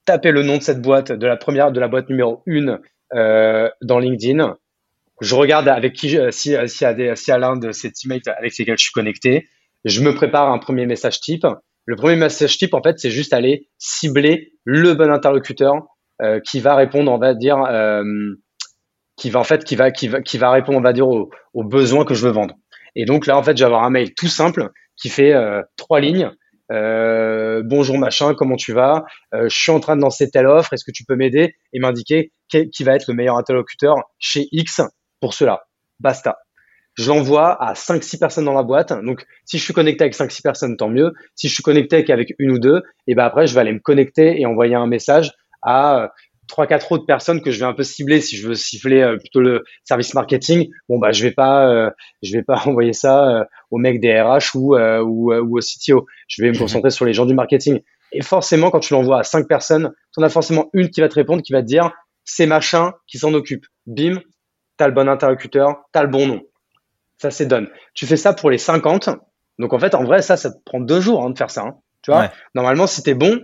taper 0.04 0.30
le 0.30 0.42
nom 0.42 0.58
de 0.58 0.62
cette 0.62 0.80
boîte, 0.80 1.12
de 1.12 1.26
la 1.26 1.36
première, 1.36 1.72
de 1.72 1.80
la 1.80 1.88
boîte 1.88 2.08
numéro 2.08 2.42
1 2.46 2.68
euh, 2.68 2.78
dans 3.14 3.98
LinkedIn. 3.98 4.56
Je 5.20 5.34
regarde 5.34 5.68
avec 5.68 5.92
qui, 5.92 6.18
si, 6.30 6.56
si, 6.66 6.84
si 7.14 7.32
à 7.32 7.38
l'un 7.38 7.56
de 7.56 7.72
ces 7.72 7.92
teammates 7.92 8.28
avec 8.28 8.56
lesquels 8.58 8.76
je 8.78 8.84
suis 8.84 8.92
connecté. 8.92 9.48
Je 9.84 10.00
me 10.00 10.14
prépare 10.14 10.50
un 10.50 10.58
premier 10.58 10.86
message 10.86 11.20
type. 11.20 11.46
Le 11.86 11.96
premier 11.96 12.16
message 12.16 12.56
type, 12.56 12.74
en 12.74 12.82
fait, 12.82 12.98
c'est 12.98 13.10
juste 13.10 13.32
aller 13.32 13.68
cibler 13.78 14.52
le 14.64 14.94
bon 14.94 15.10
interlocuteur 15.10 15.74
euh, 16.22 16.40
qui 16.40 16.60
va 16.60 16.74
répondre, 16.74 17.12
on 17.12 17.18
va 17.18 17.34
dire, 17.34 17.58
euh, 17.64 18.04
qui 19.16 19.30
va 19.30 19.40
en 19.40 19.44
fait 19.44 19.64
qui 19.64 19.76
va 19.76 19.90
qui 19.90 20.08
va 20.08 20.22
qui 20.22 20.38
va 20.38 20.50
répondre 20.50 20.78
on 20.78 20.82
va 20.82 20.92
dire 20.92 21.08
aux, 21.08 21.30
besoins 21.64 22.04
que 22.04 22.14
je 22.14 22.26
veux 22.26 22.32
vendre. 22.32 22.54
Et 22.96 23.04
donc 23.04 23.26
là 23.26 23.36
en 23.36 23.42
fait, 23.42 23.56
je 23.56 23.62
vais 23.62 23.66
avoir 23.66 23.84
un 23.84 23.90
mail 23.90 24.14
tout 24.14 24.28
simple 24.28 24.70
qui 24.96 25.08
fait 25.08 25.34
euh, 25.34 25.62
trois 25.76 26.00
lignes. 26.00 26.30
Euh, 26.72 27.62
bonjour 27.64 27.98
machin, 27.98 28.34
comment 28.34 28.56
tu 28.56 28.72
vas? 28.72 29.04
Euh, 29.34 29.48
Je 29.48 29.56
suis 29.56 29.70
en 29.70 29.80
train 29.80 29.96
de 29.96 30.02
lancer 30.02 30.30
telle 30.30 30.46
offre, 30.46 30.72
est-ce 30.72 30.84
que 30.84 30.90
tu 30.92 31.04
peux 31.04 31.16
m'aider? 31.16 31.54
Et 31.72 31.78
m'indiquer 31.78 32.32
qui 32.48 32.84
va 32.84 32.94
être 32.94 33.08
le 33.08 33.14
meilleur 33.14 33.36
interlocuteur 33.36 33.96
chez 34.18 34.46
X 34.52 34.80
pour 35.20 35.34
cela. 35.34 35.64
Basta. 36.00 36.38
Je 36.96 37.08
l'envoie 37.08 37.60
à 37.60 37.74
5-6 37.74 38.18
personnes 38.18 38.44
dans 38.44 38.54
la 38.54 38.62
boîte. 38.62 38.92
Donc, 39.04 39.24
si 39.44 39.58
je 39.58 39.64
suis 39.64 39.74
connecté 39.74 40.04
avec 40.04 40.14
5-6 40.14 40.42
personnes, 40.42 40.76
tant 40.76 40.88
mieux. 40.88 41.12
Si 41.34 41.48
je 41.48 41.54
suis 41.54 41.62
connecté 41.64 42.04
qu'avec 42.04 42.34
une 42.38 42.52
ou 42.52 42.58
deux, 42.60 42.82
et 43.08 43.16
ben 43.16 43.24
après, 43.24 43.48
je 43.48 43.54
vais 43.54 43.60
aller 43.60 43.72
me 43.72 43.80
connecter 43.80 44.40
et 44.40 44.46
envoyer 44.46 44.76
un 44.76 44.86
message 44.86 45.32
à 45.62 46.12
trois 46.48 46.66
quatre 46.66 46.92
autres 46.92 47.06
personnes 47.06 47.42
que 47.42 47.50
je 47.50 47.58
vais 47.58 47.66
un 47.66 47.72
peu 47.72 47.82
cibler. 47.82 48.20
Si 48.20 48.36
je 48.36 48.48
veux 48.48 48.54
siffler 48.54 49.00
euh, 49.00 49.16
plutôt 49.16 49.40
le 49.40 49.64
service 49.84 50.14
marketing 50.14 50.68
bon 50.88 50.98
bah 50.98 51.12
je 51.12 51.22
vais 51.22 51.32
pas 51.32 51.68
euh, 51.68 51.90
je 52.22 52.32
vais 52.32 52.42
pas 52.42 52.62
envoyer 52.66 52.92
ça 52.92 53.28
euh, 53.28 53.44
au 53.70 53.78
mec 53.78 54.00
des 54.00 54.20
RH 54.20 54.54
ou 54.54 54.76
ou, 54.76 55.34
ou 55.34 55.58
au 55.58 55.60
CTO 55.60 56.06
je 56.28 56.42
vais 56.42 56.50
me 56.50 56.58
concentrer 56.58 56.90
sur 56.90 57.04
les 57.04 57.12
gens 57.12 57.26
du 57.26 57.34
marketing. 57.34 57.80
Et 58.12 58.22
forcément 58.22 58.70
quand 58.70 58.80
tu 58.80 58.94
l'envoies 58.94 59.20
à 59.20 59.24
cinq 59.24 59.48
personnes 59.48 59.92
tu 60.12 60.20
en 60.20 60.22
as 60.22 60.28
forcément 60.28 60.68
une 60.72 60.90
qui 60.90 61.00
va 61.00 61.08
te 61.08 61.14
répondre 61.14 61.42
qui 61.42 61.52
va 61.52 61.62
te 61.62 61.66
dire 61.66 61.90
c'est 62.24 62.46
machin 62.46 62.92
qui 63.06 63.18
s'en 63.18 63.34
occupe 63.34 63.66
bim 63.86 64.20
t'as 64.76 64.86
le 64.86 64.94
bon 64.94 65.08
interlocuteur 65.08 65.76
t'as 65.92 66.02
le 66.02 66.08
bon 66.08 66.26
nom. 66.26 66.42
Ça 67.18 67.30
c'est 67.30 67.46
donne 67.46 67.68
tu 67.94 68.06
fais 68.06 68.16
ça 68.16 68.32
pour 68.32 68.50
les 68.50 68.58
50 68.58 69.10
donc 69.58 69.72
en 69.72 69.78
fait 69.78 69.94
en 69.94 70.04
vrai 70.04 70.22
ça 70.22 70.36
ça 70.36 70.50
te 70.50 70.58
prend 70.64 70.80
deux 70.80 71.00
jours 71.00 71.24
hein, 71.24 71.30
de 71.30 71.38
faire 71.38 71.50
ça 71.50 71.62
hein. 71.62 71.76
tu 72.02 72.10
vois? 72.10 72.30
Normalement 72.54 72.86
si 72.86 73.02
t'es 73.02 73.14
bon 73.14 73.40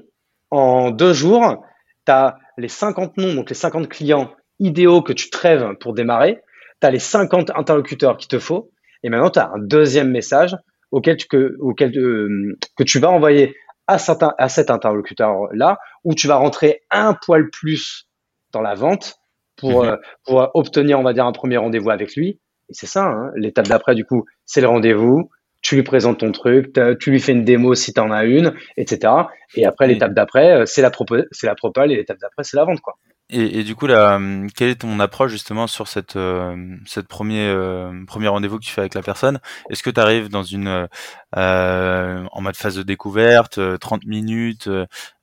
en 0.50 0.90
deux 0.90 1.12
jours 1.12 1.64
tu 2.10 2.14
as 2.14 2.38
les 2.58 2.68
50 2.68 3.16
noms, 3.18 3.34
donc 3.34 3.48
les 3.50 3.54
50 3.54 3.88
clients 3.88 4.32
idéaux 4.58 5.00
que 5.00 5.12
tu 5.12 5.30
trêves 5.30 5.74
pour 5.80 5.94
démarrer, 5.94 6.42
tu 6.80 6.86
as 6.86 6.90
les 6.90 6.98
50 6.98 7.50
interlocuteurs 7.54 8.16
qu'il 8.16 8.28
te 8.28 8.38
faut, 8.38 8.72
et 9.02 9.10
maintenant 9.10 9.30
tu 9.30 9.38
as 9.38 9.50
un 9.50 9.58
deuxième 9.58 10.10
message 10.10 10.56
auquel 10.90 11.16
tu, 11.16 11.28
que, 11.28 11.56
auquel, 11.60 11.96
euh, 11.96 12.58
que 12.76 12.82
tu 12.82 12.98
vas 12.98 13.10
envoyer 13.10 13.54
à, 13.86 13.98
certains, 13.98 14.34
à 14.38 14.48
cet 14.48 14.70
interlocuteur-là, 14.70 15.78
où 16.02 16.14
tu 16.14 16.26
vas 16.26 16.36
rentrer 16.36 16.82
un 16.90 17.14
poil 17.14 17.48
plus 17.50 18.08
dans 18.52 18.60
la 18.60 18.74
vente 18.74 19.20
pour, 19.56 19.84
mhm. 19.84 19.90
euh, 19.90 19.96
pour 20.24 20.50
obtenir, 20.54 20.98
on 20.98 21.04
va 21.04 21.12
dire, 21.12 21.26
un 21.26 21.32
premier 21.32 21.58
rendez-vous 21.58 21.90
avec 21.90 22.16
lui. 22.16 22.40
Et 22.68 22.74
c'est 22.74 22.86
ça, 22.86 23.04
hein. 23.04 23.30
l'étape 23.36 23.68
d'après, 23.68 23.94
du 23.94 24.04
coup, 24.04 24.24
c'est 24.46 24.60
le 24.60 24.68
rendez-vous, 24.68 25.30
tu 25.70 25.76
lui 25.76 25.84
présentes 25.84 26.18
ton 26.18 26.32
truc, 26.32 26.76
tu 26.98 27.12
lui 27.12 27.20
fais 27.20 27.30
une 27.30 27.44
démo 27.44 27.76
si 27.76 27.92
tu 27.92 28.00
en 28.00 28.10
as 28.10 28.24
une, 28.24 28.54
etc. 28.76 29.12
Et 29.54 29.64
après, 29.64 29.86
l'étape 29.86 30.12
d'après, 30.12 30.62
euh, 30.62 30.66
c'est 30.66 30.82
la, 30.82 30.90
c'est 31.30 31.46
la 31.46 31.54
propale 31.54 31.92
et 31.92 31.96
l'étape 31.96 32.18
d'après, 32.18 32.42
c'est 32.42 32.56
la 32.56 32.64
vente. 32.64 32.80
quoi. 32.80 32.96
Et, 33.28 33.60
et, 33.60 33.62
du 33.62 33.76
coup, 33.76 33.86
là, 33.86 34.18
quelle 34.56 34.70
est 34.70 34.80
ton 34.80 34.98
approche 34.98 35.30
justement 35.30 35.68
sur 35.68 35.86
cette, 35.86 36.16
euh, 36.16 36.56
cette 36.86 37.06
premier, 37.06 37.46
euh, 37.46 38.04
premier 38.04 38.26
rendez-vous 38.26 38.58
que 38.58 38.64
tu 38.64 38.72
fais 38.72 38.80
avec 38.80 38.94
la 38.94 39.02
personne? 39.02 39.38
Est-ce 39.70 39.84
que 39.84 39.90
tu 39.90 40.00
arrives 40.00 40.28
dans 40.28 40.42
une 40.42 40.88
euh, 41.36 42.26
en 42.32 42.40
mode 42.40 42.56
phase 42.56 42.74
de 42.74 42.82
découverte, 42.82 43.60
30 43.78 44.06
minutes, 44.06 44.68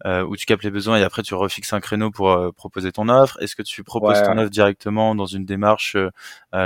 où 0.06 0.38
tu 0.38 0.46
captes 0.46 0.64
les 0.64 0.72
besoins 0.72 0.98
et 0.98 1.04
après 1.04 1.24
tu 1.24 1.34
refixes 1.34 1.74
un 1.74 1.82
créneau 1.82 2.10
pour 2.10 2.54
proposer 2.56 2.94
ton 2.94 3.10
offre? 3.10 3.38
Est-ce 3.42 3.58
que 3.58 3.64
tu 3.64 3.84
proposes 3.84 4.24
ton 4.24 4.38
offre 4.38 4.50
directement 4.50 5.14
dans 5.14 5.26
une 5.26 5.44
démarche 5.44 5.98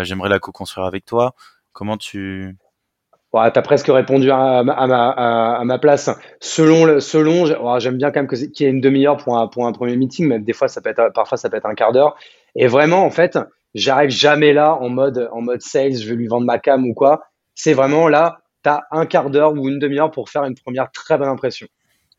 J'aimerais 0.03 0.29
la 0.29 0.37
co-construire 0.37 0.85
avec 0.85 1.05
toi? 1.05 1.33
Comment 1.73 1.97
tu 1.97 2.55
Ouais, 3.33 3.49
tu 3.51 3.59
as 3.59 3.61
presque 3.61 3.87
répondu 3.87 4.29
à, 4.29 4.61
ma, 4.63 4.73
à, 4.73 5.63
ma, 5.63 5.79
place. 5.79 6.09
Selon, 6.41 6.99
selon 6.99 7.79
j'aime 7.79 7.97
bien 7.97 8.11
quand 8.11 8.21
même 8.21 8.27
qu'il 8.27 8.65
y 8.65 8.65
ait 8.65 8.71
une 8.71 8.81
demi-heure 8.81 9.17
pour 9.17 9.37
un, 9.37 9.47
pour 9.47 9.65
un 9.65 9.71
premier 9.71 9.95
meeting, 9.95 10.27
mais 10.27 10.39
des 10.39 10.51
fois, 10.51 10.67
ça 10.67 10.81
peut 10.81 10.89
être, 10.89 11.13
parfois, 11.13 11.37
ça 11.37 11.49
peut 11.49 11.55
être 11.55 11.65
un 11.65 11.73
quart 11.73 11.93
d'heure. 11.93 12.17
Et 12.55 12.67
vraiment, 12.67 13.05
en 13.05 13.09
fait, 13.09 13.39
j'arrive 13.73 14.09
jamais 14.09 14.51
là 14.51 14.75
en 14.75 14.89
mode, 14.89 15.29
en 15.31 15.41
mode 15.41 15.61
sales, 15.61 15.95
je 15.95 16.09
vais 16.09 16.15
lui 16.15 16.27
vendre 16.27 16.45
ma 16.45 16.59
cam 16.59 16.85
ou 16.85 16.93
quoi. 16.93 17.21
C'est 17.55 17.73
vraiment 17.73 18.09
là, 18.09 18.39
tu 18.63 18.69
as 18.69 18.83
un 18.91 19.05
quart 19.05 19.29
d'heure 19.29 19.53
ou 19.53 19.69
une 19.69 19.79
demi-heure 19.79 20.11
pour 20.11 20.29
faire 20.29 20.43
une 20.43 20.55
première 20.55 20.91
très 20.91 21.17
bonne 21.17 21.29
impression. 21.29 21.67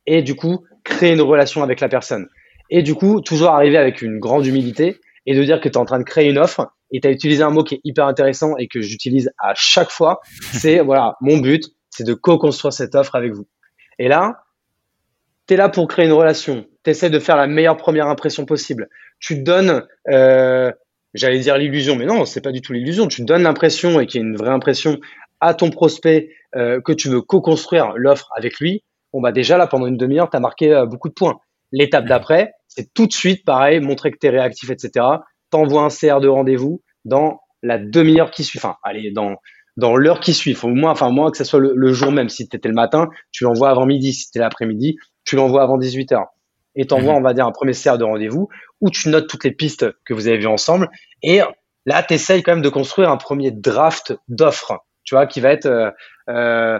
Et 0.06 0.22
du 0.22 0.34
coup, 0.34 0.64
créer 0.82 1.12
une 1.12 1.20
relation 1.20 1.62
avec 1.62 1.80
la 1.80 1.88
personne. 1.88 2.28
Et 2.70 2.82
du 2.82 2.94
coup, 2.94 3.20
toujours 3.20 3.50
arriver 3.50 3.76
avec 3.76 4.00
une 4.00 4.18
grande 4.18 4.46
humilité 4.46 4.98
et 5.26 5.34
de 5.34 5.44
dire 5.44 5.60
que 5.60 5.68
tu 5.68 5.74
es 5.74 5.78
en 5.78 5.84
train 5.84 5.98
de 5.98 6.04
créer 6.04 6.30
une 6.30 6.38
offre 6.38 6.72
et 6.92 7.00
tu 7.00 7.08
as 7.08 7.10
utilisé 7.10 7.42
un 7.42 7.50
mot 7.50 7.64
qui 7.64 7.76
est 7.76 7.80
hyper 7.84 8.06
intéressant 8.06 8.56
et 8.58 8.68
que 8.68 8.80
j'utilise 8.80 9.30
à 9.38 9.54
chaque 9.54 9.90
fois, 9.90 10.20
c'est 10.52 10.80
voilà, 10.80 11.16
mon 11.20 11.38
but, 11.38 11.64
c'est 11.90 12.04
de 12.04 12.14
co-construire 12.14 12.72
cette 12.72 12.94
offre 12.94 13.16
avec 13.16 13.32
vous. 13.32 13.46
Et 13.98 14.08
là, 14.08 14.44
tu 15.46 15.54
es 15.54 15.56
là 15.56 15.68
pour 15.68 15.88
créer 15.88 16.06
une 16.06 16.12
relation. 16.12 16.66
Tu 16.84 16.90
essaies 16.90 17.10
de 17.10 17.18
faire 17.18 17.36
la 17.36 17.46
meilleure 17.46 17.76
première 17.76 18.08
impression 18.08 18.44
possible. 18.44 18.88
Tu 19.20 19.36
donnes, 19.42 19.84
euh, 20.08 20.70
j'allais 21.14 21.38
dire 21.38 21.58
l'illusion, 21.58 21.96
mais 21.96 22.06
non, 22.06 22.24
c'est 22.24 22.40
pas 22.40 22.52
du 22.52 22.60
tout 22.60 22.72
l'illusion. 22.72 23.08
Tu 23.08 23.22
donnes 23.24 23.42
l'impression 23.42 24.00
et 24.00 24.06
qu'il 24.06 24.20
y 24.20 24.24
a 24.24 24.26
une 24.26 24.36
vraie 24.36 24.50
impression 24.50 24.98
à 25.40 25.54
ton 25.54 25.70
prospect 25.70 26.30
euh, 26.54 26.80
que 26.80 26.92
tu 26.92 27.08
veux 27.08 27.20
co-construire 27.20 27.92
l'offre 27.96 28.30
avec 28.36 28.58
lui. 28.60 28.84
Bon, 29.12 29.20
bah 29.20 29.32
déjà 29.32 29.58
là, 29.58 29.66
pendant 29.66 29.86
une 29.86 29.96
demi-heure, 29.96 30.30
tu 30.30 30.36
as 30.36 30.40
marqué 30.40 30.72
euh, 30.72 30.86
beaucoup 30.86 31.08
de 31.08 31.14
points. 31.14 31.38
L'étape 31.72 32.06
d'après, 32.06 32.52
c'est 32.68 32.92
tout 32.94 33.06
de 33.06 33.12
suite 33.12 33.44
pareil, 33.44 33.80
montrer 33.80 34.10
que 34.10 34.18
tu 34.18 34.26
es 34.26 34.30
réactif, 34.30 34.70
etc. 34.70 35.04
T'envoies 35.52 35.82
un 35.82 35.88
CR 35.88 36.20
de 36.20 36.26
rendez-vous 36.26 36.82
dans 37.04 37.40
la 37.62 37.78
demi-heure 37.78 38.32
qui 38.32 38.42
suit. 38.42 38.58
Enfin, 38.58 38.76
allez, 38.82 39.12
dans, 39.12 39.36
dans 39.76 39.96
l'heure 39.96 40.18
qui 40.18 40.34
suit. 40.34 40.56
Au 40.60 40.68
moins, 40.68 40.90
enfin, 40.90 41.10
moins 41.10 41.30
que 41.30 41.36
ce 41.36 41.44
soit 41.44 41.60
le, 41.60 41.92
jour 41.92 42.10
même. 42.10 42.28
Si 42.28 42.48
tu 42.48 42.56
étais 42.56 42.68
le 42.68 42.74
matin, 42.74 43.08
tu 43.30 43.44
l'envoies 43.44 43.70
avant 43.70 43.86
midi. 43.86 44.12
Si 44.12 44.24
c'était 44.24 44.40
l'après-midi, 44.40 44.96
tu 45.24 45.36
l'envoies 45.36 45.62
avant 45.62 45.78
18 45.78 46.12
heures. 46.12 46.26
Et 46.74 46.86
t'envoies, 46.86 47.12
mhm. 47.12 47.18
on 47.18 47.22
va 47.22 47.34
dire, 47.34 47.46
un 47.46 47.52
premier 47.52 47.72
CR 47.72 47.98
de 47.98 48.04
rendez-vous 48.04 48.48
où 48.80 48.90
tu 48.90 49.10
notes 49.10 49.28
toutes 49.28 49.44
les 49.44 49.52
pistes 49.52 49.86
que 50.04 50.14
vous 50.14 50.26
avez 50.26 50.38
vues 50.38 50.46
ensemble. 50.46 50.90
Et 51.22 51.40
là, 51.86 52.02
tu 52.02 52.14
essayes 52.14 52.42
quand 52.42 52.52
même 52.52 52.62
de 52.62 52.68
construire 52.70 53.10
un 53.10 53.18
premier 53.18 53.50
draft 53.50 54.14
d'offres, 54.28 54.84
tu 55.04 55.14
vois, 55.14 55.26
qui 55.26 55.40
va 55.40 55.50
être 55.50 55.66
euh, 55.66 55.90
euh, 56.30 56.78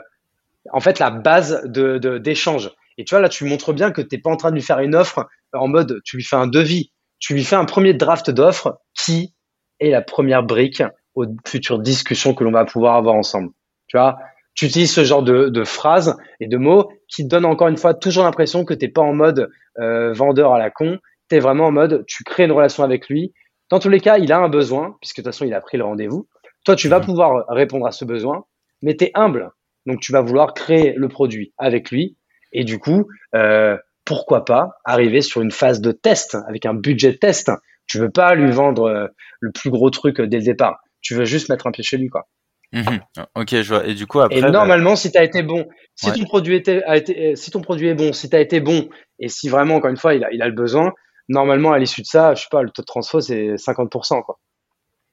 en 0.72 0.80
fait 0.80 0.98
la 0.98 1.10
base 1.10 1.62
de 1.64 2.18
d'échange. 2.18 2.70
Et 2.98 3.04
tu 3.04 3.14
vois, 3.14 3.20
là, 3.20 3.28
tu 3.28 3.44
montres 3.44 3.72
bien 3.72 3.90
que 3.90 4.00
tu 4.00 4.14
n'es 4.14 4.20
pas 4.20 4.30
en 4.30 4.36
train 4.36 4.50
de 4.50 4.54
lui 4.54 4.62
faire 4.62 4.78
une 4.78 4.94
offre 4.94 5.28
en 5.52 5.68
mode, 5.68 6.00
tu 6.04 6.16
lui 6.16 6.24
fais 6.24 6.36
un 6.36 6.46
devis. 6.46 6.91
Tu 7.22 7.34
lui 7.34 7.44
fais 7.44 7.54
un 7.54 7.64
premier 7.64 7.94
draft 7.94 8.30
d'offre 8.30 8.80
qui 8.94 9.32
est 9.78 9.90
la 9.90 10.02
première 10.02 10.42
brique 10.42 10.82
aux 11.14 11.24
futures 11.46 11.78
discussions 11.78 12.34
que 12.34 12.42
l'on 12.42 12.50
va 12.50 12.64
pouvoir 12.64 12.96
avoir 12.96 13.14
ensemble. 13.14 13.50
Tu 13.86 13.96
vois, 13.96 14.18
tu 14.54 14.66
utilises 14.66 14.92
ce 14.92 15.04
genre 15.04 15.22
de, 15.22 15.48
de 15.48 15.64
phrases 15.64 16.16
et 16.40 16.48
de 16.48 16.56
mots 16.56 16.90
qui 17.06 17.24
donnent 17.24 17.44
encore 17.44 17.68
une 17.68 17.76
fois 17.76 17.94
toujours 17.94 18.24
l'impression 18.24 18.64
que 18.64 18.74
tu 18.74 18.84
n'es 18.84 18.90
pas 18.90 19.02
en 19.02 19.14
mode 19.14 19.48
euh, 19.78 20.12
vendeur 20.12 20.52
à 20.52 20.58
la 20.58 20.70
con. 20.70 20.98
Tu 21.30 21.36
es 21.36 21.38
vraiment 21.38 21.66
en 21.66 21.70
mode, 21.70 22.04
tu 22.08 22.24
crées 22.24 22.44
une 22.44 22.52
relation 22.52 22.82
avec 22.82 23.08
lui. 23.08 23.32
Dans 23.70 23.78
tous 23.78 23.88
les 23.88 24.00
cas, 24.00 24.18
il 24.18 24.32
a 24.32 24.38
un 24.38 24.48
besoin, 24.48 24.96
puisque 25.00 25.18
de 25.18 25.22
toute 25.22 25.32
façon, 25.32 25.44
il 25.44 25.54
a 25.54 25.60
pris 25.60 25.78
le 25.78 25.84
rendez-vous. 25.84 26.28
Toi, 26.64 26.74
tu 26.74 26.88
vas 26.88 26.98
mhm. 26.98 27.04
pouvoir 27.04 27.46
répondre 27.48 27.86
à 27.86 27.92
ce 27.92 28.04
besoin, 28.04 28.44
mais 28.82 28.96
tu 28.96 29.04
es 29.04 29.12
humble. 29.14 29.52
Donc, 29.86 30.00
tu 30.00 30.10
vas 30.10 30.22
vouloir 30.22 30.54
créer 30.54 30.92
le 30.96 31.08
produit 31.08 31.54
avec 31.56 31.92
lui 31.92 32.16
et 32.52 32.64
du 32.64 32.80
coup, 32.80 33.06
euh, 33.36 33.76
pourquoi 34.04 34.44
pas 34.44 34.70
arriver 34.84 35.20
sur 35.20 35.42
une 35.42 35.50
phase 35.50 35.80
de 35.80 35.92
test 35.92 36.36
avec 36.48 36.66
un 36.66 36.74
budget 36.74 37.12
de 37.12 37.16
test. 37.16 37.50
Tu 37.86 37.98
veux 37.98 38.10
pas 38.10 38.34
lui 38.34 38.50
vendre 38.50 38.84
euh, 38.84 39.06
le 39.40 39.52
plus 39.52 39.70
gros 39.70 39.90
truc 39.90 40.20
dès 40.20 40.38
le 40.38 40.44
départ. 40.44 40.80
Tu 41.00 41.14
veux 41.14 41.24
juste 41.24 41.48
mettre 41.48 41.66
un 41.66 41.72
pied 41.72 41.82
chez 41.82 41.96
lui, 41.98 42.08
quoi. 42.08 42.28
Mhm. 42.72 43.00
Ok, 43.34 43.50
je 43.50 43.68
vois. 43.68 43.86
Et 43.86 43.94
du 43.94 44.06
coup, 44.06 44.20
après. 44.20 44.38
Et 44.38 44.40
bah, 44.40 44.50
normalement, 44.50 44.96
si 44.96 45.12
tu 45.12 45.18
as 45.18 45.24
été 45.24 45.42
bon, 45.42 45.66
si 45.94 46.10
ton 46.12 46.24
produit 46.24 46.56
était, 46.56 46.82
a 46.84 46.96
été, 46.96 47.36
si 47.36 47.50
ton 47.50 47.60
produit 47.60 47.88
est 47.88 47.94
bon, 47.94 48.12
si 48.12 48.30
tu 48.30 48.36
as 48.36 48.40
été 48.40 48.60
bon, 48.60 48.88
et 49.18 49.28
si 49.28 49.48
vraiment, 49.48 49.76
encore 49.76 49.90
une 49.90 49.98
fois, 49.98 50.14
il 50.14 50.24
a, 50.24 50.32
il 50.32 50.40
a 50.42 50.46
le 50.46 50.54
besoin, 50.54 50.92
normalement, 51.28 51.72
à 51.72 51.78
l'issue 51.78 52.00
de 52.00 52.06
ça, 52.06 52.34
je 52.34 52.42
sais 52.42 52.48
pas, 52.50 52.62
le 52.62 52.70
taux 52.70 52.82
de 52.82 52.86
transfert, 52.86 53.22
c'est 53.22 53.54
50%, 53.56 54.22
quoi. 54.22 54.38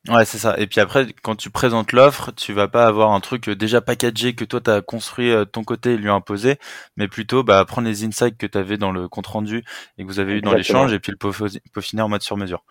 Ouais, 0.08 0.24
c'est 0.24 0.38
ça. 0.38 0.56
Et 0.58 0.66
puis 0.66 0.80
après, 0.80 1.08
quand 1.24 1.36
tu 1.36 1.50
présentes 1.50 1.92
l'offre, 1.92 2.32
tu 2.32 2.54
vas 2.54 2.70
pas 2.70 2.86
avoir 2.86 3.12
un 3.12 3.20
truc 3.20 3.50
déjà 3.50 3.82
packagé 3.82 4.34
que 4.34 4.46
toi 4.46 4.62
tu 4.62 4.72
as 4.72 4.82
construit 4.82 5.30
euh, 5.30 5.40
de 5.40 5.50
ton 5.50 5.64
côté 5.64 5.94
et 5.94 5.98
lui 5.98 6.10
imposer, 6.10 6.56
mais 6.96 7.10
plutôt 7.10 7.44
bah, 7.44 7.64
prendre 7.66 7.88
les 7.88 8.06
insights 8.06 8.38
que 8.38 8.48
tu 8.48 8.58
avais 8.58 8.78
dans 8.78 8.92
le 8.92 9.10
compte 9.10 9.28
rendu 9.28 9.64
et 9.98 10.04
que 10.04 10.08
vous 10.08 10.22
avez 10.22 10.36
eu 10.36 10.42
dans 10.42 10.54
l'échange 10.54 10.94
et 10.94 11.00
puis 11.00 11.12
le 11.12 11.18
peaufiner 11.18 12.02
en 12.02 12.08
mode 12.08 12.22
sur 12.22 12.38
mesure. 12.38 12.64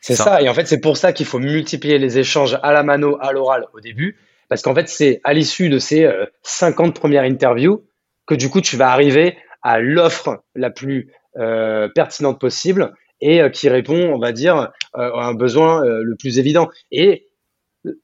C'est 0.00 0.16
ça. 0.16 0.40
Et 0.40 0.48
en 0.48 0.54
fait, 0.54 0.66
c'est 0.66 0.80
pour 0.80 0.96
ça 0.96 1.12
qu'il 1.12 1.26
faut 1.26 1.38
multiplier 1.38 1.98
les 1.98 2.18
échanges 2.18 2.58
à 2.62 2.72
la 2.72 2.82
mano, 2.82 3.18
à 3.20 3.32
l'oral 3.32 3.66
au 3.74 3.80
début, 3.80 4.16
parce 4.48 4.62
qu'en 4.62 4.74
fait, 4.74 4.88
c'est 4.88 5.20
à 5.22 5.34
l'issue 5.34 5.68
de 5.68 5.78
ces 5.78 6.10
50 6.42 6.88
euh, 6.88 6.92
premières 6.98 7.24
interviews 7.24 7.84
que 8.26 8.34
du 8.34 8.48
coup, 8.48 8.62
tu 8.62 8.76
vas 8.76 8.90
arriver 8.90 9.36
à 9.62 9.80
l'offre 9.80 10.42
la 10.54 10.70
plus 10.70 11.12
euh, 11.36 11.88
pertinente 11.94 12.40
possible 12.40 12.94
et 13.20 13.40
euh, 13.40 13.48
qui 13.48 13.68
répond, 13.68 14.12
on 14.12 14.18
va 14.18 14.32
dire, 14.32 14.70
euh, 14.96 15.12
à 15.14 15.26
un 15.26 15.34
besoin 15.34 15.84
euh, 15.84 16.02
le 16.02 16.16
plus 16.16 16.38
évident. 16.38 16.68
Et 16.90 17.28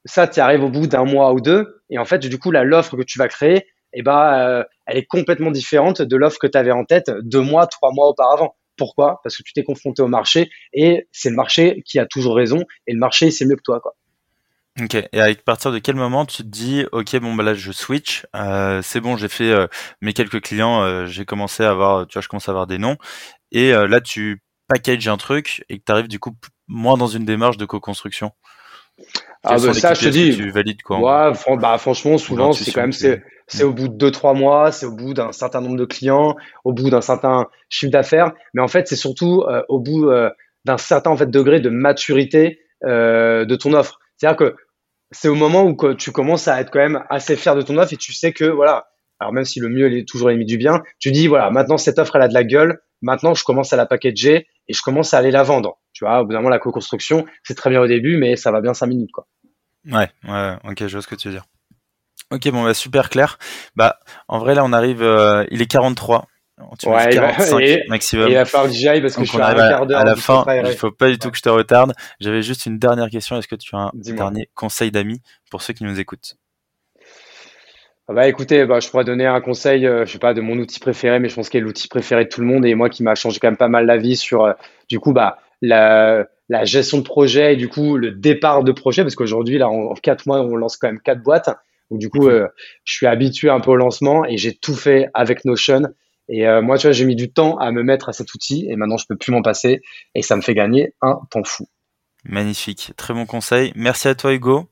ça, 0.05 0.27
tu 0.27 0.40
arrives 0.40 0.64
au 0.64 0.71
bout 0.71 0.87
d'un 0.87 1.05
mois 1.05 1.33
ou 1.33 1.40
deux, 1.40 1.83
et 1.90 1.99
en 1.99 2.05
fait, 2.05 2.19
du 2.19 2.38
coup, 2.38 2.51
là, 2.51 2.64
l'offre 2.64 2.97
que 2.97 3.03
tu 3.03 3.19
vas 3.19 3.29
créer, 3.29 3.67
eh 3.93 4.03
ben, 4.03 4.64
elle 4.87 4.97
est 4.99 5.07
complètement 5.07 5.51
différente 5.51 6.03
de 6.03 6.17
l'offre 6.17 6.38
que 6.38 6.47
tu 6.47 6.59
avais 6.59 6.73
en 6.73 6.85
tête 6.85 7.11
deux 7.23 7.40
mois, 7.40 7.67
trois 7.67 7.93
mois 7.93 8.09
auparavant. 8.09 8.57
Pourquoi? 8.77 9.21
Parce 9.23 9.37
que 9.37 9.43
tu 9.43 9.53
t'es 9.55 9.62
confronté 9.62 10.03
au 10.03 10.09
marché 10.09 10.51
et 10.75 11.09
c'est 11.12 11.31
le 11.31 11.37
marché 11.37 11.83
qui 11.87 11.99
a 11.99 12.05
toujours 12.05 12.37
raison 12.37 12.62
et 12.87 12.93
le 12.93 12.99
marché 12.99 13.31
c'est 13.31 13.47
mieux 13.47 13.57
que 13.57 13.62
toi 13.62 13.81
quoi. 13.81 13.95
Ok. 14.79 14.95
Et 14.95 15.21
à 15.21 15.35
partir 15.35 15.73
de 15.73 15.79
quel 15.79 15.95
moment 15.95 16.27
tu 16.27 16.43
te 16.43 16.49
dis 16.49 16.85
ok 16.93 17.17
bon 17.21 17.35
bah 17.35 17.43
là 17.43 17.55
je 17.55 17.73
switch, 17.73 18.27
c'est 18.83 19.01
bon 19.01 19.17
j'ai 19.17 19.29
fait 19.29 19.55
mes 20.03 20.12
quelques 20.12 20.43
clients, 20.43 21.07
j'ai 21.07 21.25
commencé 21.25 21.62
à 21.62 21.71
avoir 21.71 22.07
tu 22.07 22.14
vois 22.14 22.23
je 22.23 22.29
commence 22.29 22.51
à 22.51 22.53
avoir 22.53 22.67
des 22.67 22.77
noms 22.77 22.99
et 23.51 23.73
là 23.73 24.03
tu 24.03 24.43
package 24.68 25.09
un 25.09 25.16
truc 25.16 25.64
et 25.68 25.79
que 25.79 25.85
tu 25.85 25.92
arrives 25.92 26.09
du 26.09 26.18
coup 26.18 26.35
moins 26.68 26.96
dans 26.96 27.07
une 27.07 27.24
démarche 27.24 27.57
de 27.57 27.64
co-construction 27.64 28.33
ah 29.42 29.59
bah 29.59 29.74
ça, 29.74 29.94
je 29.94 30.00
te 30.00 30.09
dis. 30.09 30.37
Tu 30.37 30.50
valides 30.50 30.83
quoi 30.83 30.98
Ouais, 30.98 31.57
bah 31.57 31.79
franchement, 31.79 32.18
souvent 32.18 32.52
c'est 32.52 32.72
quand 32.72 32.81
même 32.81 32.92
c'est 32.92 33.22
c'est 33.46 33.62
au 33.62 33.72
bout 33.72 33.88
de 33.88 33.94
deux 33.94 34.11
trois 34.11 34.35
mois, 34.35 34.72
c'est 34.72 34.87
au 34.87 34.92
bout 34.92 35.14
d'un 35.14 35.33
certain 35.33 35.61
nombre 35.61 35.76
de 35.76 35.85
clients, 35.85 36.35
au 36.64 36.72
bout 36.72 36.90
d'un 36.90 37.00
certain 37.00 37.46
chiffre 37.68 37.92
d'affaires, 37.92 38.33
mais 38.55 38.62
en 38.62 38.68
fait 38.68 38.88
c'est 38.88 38.96
surtout 38.96 39.42
euh, 39.42 39.62
au 39.68 39.79
bout 39.79 40.09
euh, 40.11 40.31
d'un 40.64 40.79
certain 40.79 41.11
en 41.11 41.16
fait 41.16 41.31
degré 41.31 41.61
de 41.61 41.68
maturité 41.68 42.61
euh, 42.85 43.44
de 43.44 43.55
ton 43.55 43.72
offre. 43.72 44.00
C'est-à-dire 44.16 44.37
que 44.37 44.57
c'est 45.12 45.29
au 45.29 45.37
moment 45.37 45.64
où 45.64 45.94
tu 45.94 46.11
commences 46.11 46.48
à 46.48 46.61
être 46.61 46.72
quand 46.72 46.81
même 46.81 47.05
assez 47.09 47.37
fier 47.37 47.55
de 47.55 47.62
ton 47.62 47.79
offre 47.79 47.92
et 47.92 47.96
tu 47.96 48.12
sais 48.12 48.33
que 48.33 48.44
voilà, 48.44 48.88
alors 49.20 49.33
même 49.33 49.44
si 49.44 49.61
le 49.61 49.68
mieux 49.68 49.92
est 49.96 50.09
toujours 50.09 50.29
l'ennemi 50.29 50.46
du 50.46 50.59
bien, 50.59 50.83
tu 50.98 51.12
dis 51.12 51.29
voilà 51.29 51.50
maintenant 51.50 51.76
cette 51.76 52.00
offre 52.00 52.16
elle 52.16 52.22
a 52.22 52.29
de 52.29 52.35
la 52.35 52.42
gueule, 52.42 52.81
maintenant 53.00 53.35
je 53.35 53.44
commence 53.44 53.72
à 53.72 53.76
la 53.76 53.87
packager 53.87 54.48
et 54.68 54.74
je 54.74 54.83
commence 54.83 55.14
à 55.14 55.18
aller 55.18 55.31
la 55.31 55.42
vendre. 55.42 55.79
Tu 55.92 56.05
vois, 56.05 56.20
au 56.20 56.24
bout 56.24 56.33
d'un 56.33 56.38
moment, 56.38 56.50
la 56.50 56.59
co-construction, 56.59 57.24
c'est 57.42 57.55
très 57.55 57.70
bien 57.70 57.81
au 57.81 57.87
début, 57.87 58.18
mais 58.18 58.37
ça 58.37 58.50
va 58.50 58.61
bien 58.61 58.74
cinq 58.74 58.87
minutes, 58.87 59.12
quoi. 59.12 59.26
Ouais, 59.90 60.11
ouais, 60.29 60.57
ok, 60.64 60.87
je 60.87 60.92
vois 60.92 61.02
ce 61.02 61.07
que 61.07 61.14
tu 61.14 61.29
veux 61.29 61.35
dire. 61.35 61.44
Ok, 62.31 62.48
bon, 62.50 62.64
bah, 62.64 62.74
super 62.74 63.09
clair. 63.09 63.38
Bah, 63.76 64.00
en 64.29 64.38
vrai, 64.38 64.55
là, 64.55 64.64
on 64.64 64.72
arrive, 64.72 65.02
euh, 65.02 65.44
il 65.50 65.62
est 65.62 65.66
43. 65.66 66.26
Tu 66.79 66.88
ouais, 66.88 67.11
45 67.11 67.61
et, 67.61 67.85
maximum. 67.88 68.29
Et 68.29 68.31
il 68.31 68.35
va 68.35 68.46
falloir 68.46 68.70
que 68.70 68.76
j'y 68.76 68.88
aille 68.88 69.02
parce 69.02 69.14
que 69.14 69.24
je 69.24 69.31
suis 69.31 69.40
à 69.40 69.48
un 69.48 69.55
quart 69.55 69.87
d'heure. 69.87 70.00
À 70.00 70.05
la 70.05 70.16
fin, 70.16 70.44
il 70.64 70.72
faut 70.72 70.90
pas 70.90 71.11
du 71.11 71.18
tout 71.18 71.31
que 71.31 71.37
je 71.37 71.42
te 71.42 71.50
retarde. 71.50 71.92
J'avais 72.18 72.42
juste 72.42 72.64
une 72.64 72.79
dernière 72.79 73.11
question. 73.11 73.37
Est-ce 73.37 73.46
que 73.46 73.57
tu 73.57 73.76
as 73.76 73.79
un 73.79 73.90
dernier 73.94 74.48
conseil 74.55 74.90
d'amis 74.90 75.20
pour 75.50 75.61
ceux 75.61 75.74
qui 75.74 75.85
nous 75.85 76.00
écoutent? 76.00 76.37
Bah 78.14 78.29
écoutez, 78.29 78.64
bah, 78.66 78.79
je 78.79 78.88
pourrais 78.88 79.05
donner 79.05 79.27
un 79.27 79.40
conseil, 79.40 79.85
euh, 79.85 80.07
je 80.07 80.12
sais 80.12 80.19
pas, 80.19 80.33
de 80.33 80.40
mon 80.40 80.57
outil 80.59 80.79
préféré, 80.79 81.19
mais 81.19 81.29
je 81.29 81.35
pense 81.35 81.49
qu'il 81.49 81.59
est 81.59 81.62
l'outil 81.62 81.88
préféré 81.88 82.25
de 82.25 82.29
tout 82.29 82.40
le 82.40 82.47
monde 82.47 82.64
et 82.64 82.75
moi 82.77 82.88
qui 82.88 83.03
m'a 83.03 83.16
changé 83.16 83.40
quand 83.40 83.49
même 83.49 83.57
pas 83.57 83.69
mal 83.69 83.85
la 83.85 83.97
vie 83.97 84.16
sur, 84.16 84.45
euh, 84.45 84.53
du 84.88 85.01
coup, 85.01 85.12
bah, 85.12 85.38
la, 85.61 86.25
la, 86.49 86.64
gestion 86.64 86.99
de 86.99 87.03
projet 87.03 87.55
et 87.55 87.57
du 87.57 87.69
coup 87.69 87.97
le 87.97 88.12
départ 88.12 88.62
de 88.62 88.71
projet, 88.71 89.03
parce 89.03 89.16
qu'aujourd'hui, 89.16 89.59
là, 89.59 89.69
en, 89.69 89.92
quatre 89.95 90.27
mois, 90.27 90.40
on 90.40 90.55
lance 90.55 90.77
quand 90.77 90.87
même 90.87 91.01
quatre 91.01 91.23
boîtes. 91.23 91.51
Donc 91.90 91.99
du 91.99 92.09
coup, 92.09 92.29
euh, 92.29 92.47
je 92.85 92.95
suis 92.95 93.07
habitué 93.07 93.51
un 93.51 93.59
peu 93.59 93.73
au 93.73 93.77
lancement 93.77 94.25
et 94.25 94.37
j'ai 94.37 94.55
tout 94.55 94.75
fait 94.75 95.09
avec 95.12 95.45
Notion. 95.45 95.83
Et 96.29 96.45
moi, 96.61 96.77
tu 96.77 96.88
vois, 96.88 96.92
j'ai 96.92 97.05
mis 97.05 97.14
du 97.14 97.33
temps 97.33 97.57
à 97.59 97.71
me 97.71 97.85
mettre 97.85 98.09
à 98.09 98.12
cet 98.12 98.35
outil 98.35 98.66
et 98.69 98.75
maintenant, 98.75 98.97
je 98.97 99.07
peux 99.09 99.14
plus 99.14 99.31
m'en 99.31 99.42
passer 99.42 99.81
et 100.16 100.23
ça 100.23 100.35
me 100.35 100.42
fait 100.42 100.55
gagner 100.55 100.92
un 101.01 101.21
temps 101.31 101.45
fou. 101.45 101.69
Magnifique, 102.25 102.92
très 102.97 103.14
bon 103.14 103.27
conseil. 103.27 103.73
Merci 103.77 104.09
à 104.09 104.16
toi, 104.16 104.35
Hugo. 104.35 104.69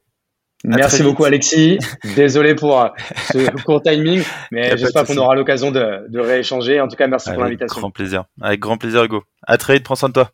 Merci 0.65 1.03
beaucoup 1.03 1.25
Alexis. 1.25 1.79
Désolé 2.17 2.55
pour 2.55 2.81
euh, 2.81 2.89
ce 3.33 3.51
court 3.65 3.83
timing, 3.83 4.23
mais 4.51 4.77
j'espère 4.77 5.05
qu'on 5.05 5.17
aura 5.19 5.35
l'occasion 5.35 5.71
de, 5.71 6.09
de, 6.09 6.21
rééchanger. 6.21 6.81
En 6.81 6.89
tout 6.89 6.97
cas, 6.97 7.07
merci 7.07 7.31
pour 7.31 7.43
l'invitation. 7.43 7.75
Avec 7.75 7.83
grand 7.83 7.91
plaisir. 7.91 8.25
Avec 8.41 8.61
grand 8.61 8.79
plaisir 8.79 9.05
Hugo. 9.05 9.23
À 9.47 9.59
très 9.59 9.75
vite, 9.75 9.85
prends 9.85 9.95
soin 9.95 10.09
de 10.09 10.15
toi. 10.15 10.31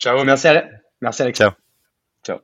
Ciao, 0.00 0.22
merci, 0.24 0.48
merci 1.00 1.22
Alexis. 1.22 1.42
Ciao. 1.42 1.52
Ciao. 2.26 2.38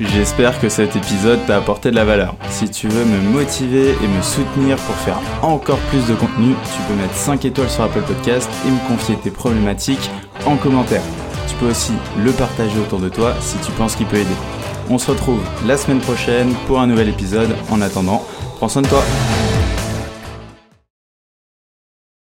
J'espère 0.00 0.58
que 0.60 0.68
cet 0.68 0.96
épisode 0.96 1.38
t'a 1.46 1.58
apporté 1.58 1.90
de 1.90 1.96
la 1.96 2.04
valeur. 2.04 2.34
Si 2.48 2.68
tu 2.68 2.88
veux 2.88 3.04
me 3.04 3.20
motiver 3.30 3.90
et 3.90 4.08
me 4.08 4.22
soutenir 4.22 4.76
pour 4.78 4.96
faire 4.96 5.20
encore 5.42 5.78
plus 5.90 6.08
de 6.08 6.14
contenu, 6.14 6.54
tu 6.64 6.82
peux 6.88 7.00
mettre 7.00 7.14
5 7.14 7.44
étoiles 7.44 7.70
sur 7.70 7.84
Apple 7.84 8.02
Podcast 8.02 8.50
et 8.66 8.70
me 8.70 8.88
confier 8.88 9.16
tes 9.22 9.30
problématiques 9.30 10.10
en 10.46 10.56
commentaire. 10.56 11.02
Tu 11.46 11.54
peux 11.56 11.66
aussi 11.66 11.92
le 12.24 12.32
partager 12.32 12.78
autour 12.80 12.98
de 12.98 13.08
toi 13.08 13.34
si 13.40 13.58
tu 13.58 13.70
penses 13.72 13.94
qu'il 13.94 14.06
peut 14.06 14.16
aider. 14.16 14.61
On 14.90 14.98
se 14.98 15.10
retrouve 15.10 15.40
la 15.66 15.76
semaine 15.76 16.00
prochaine 16.00 16.54
pour 16.66 16.80
un 16.80 16.86
nouvel 16.86 17.08
épisode. 17.08 17.54
En 17.70 17.80
attendant, 17.80 18.22
prends 18.58 18.68
soin 18.68 18.82
de 18.82 18.88
toi. 18.88 19.02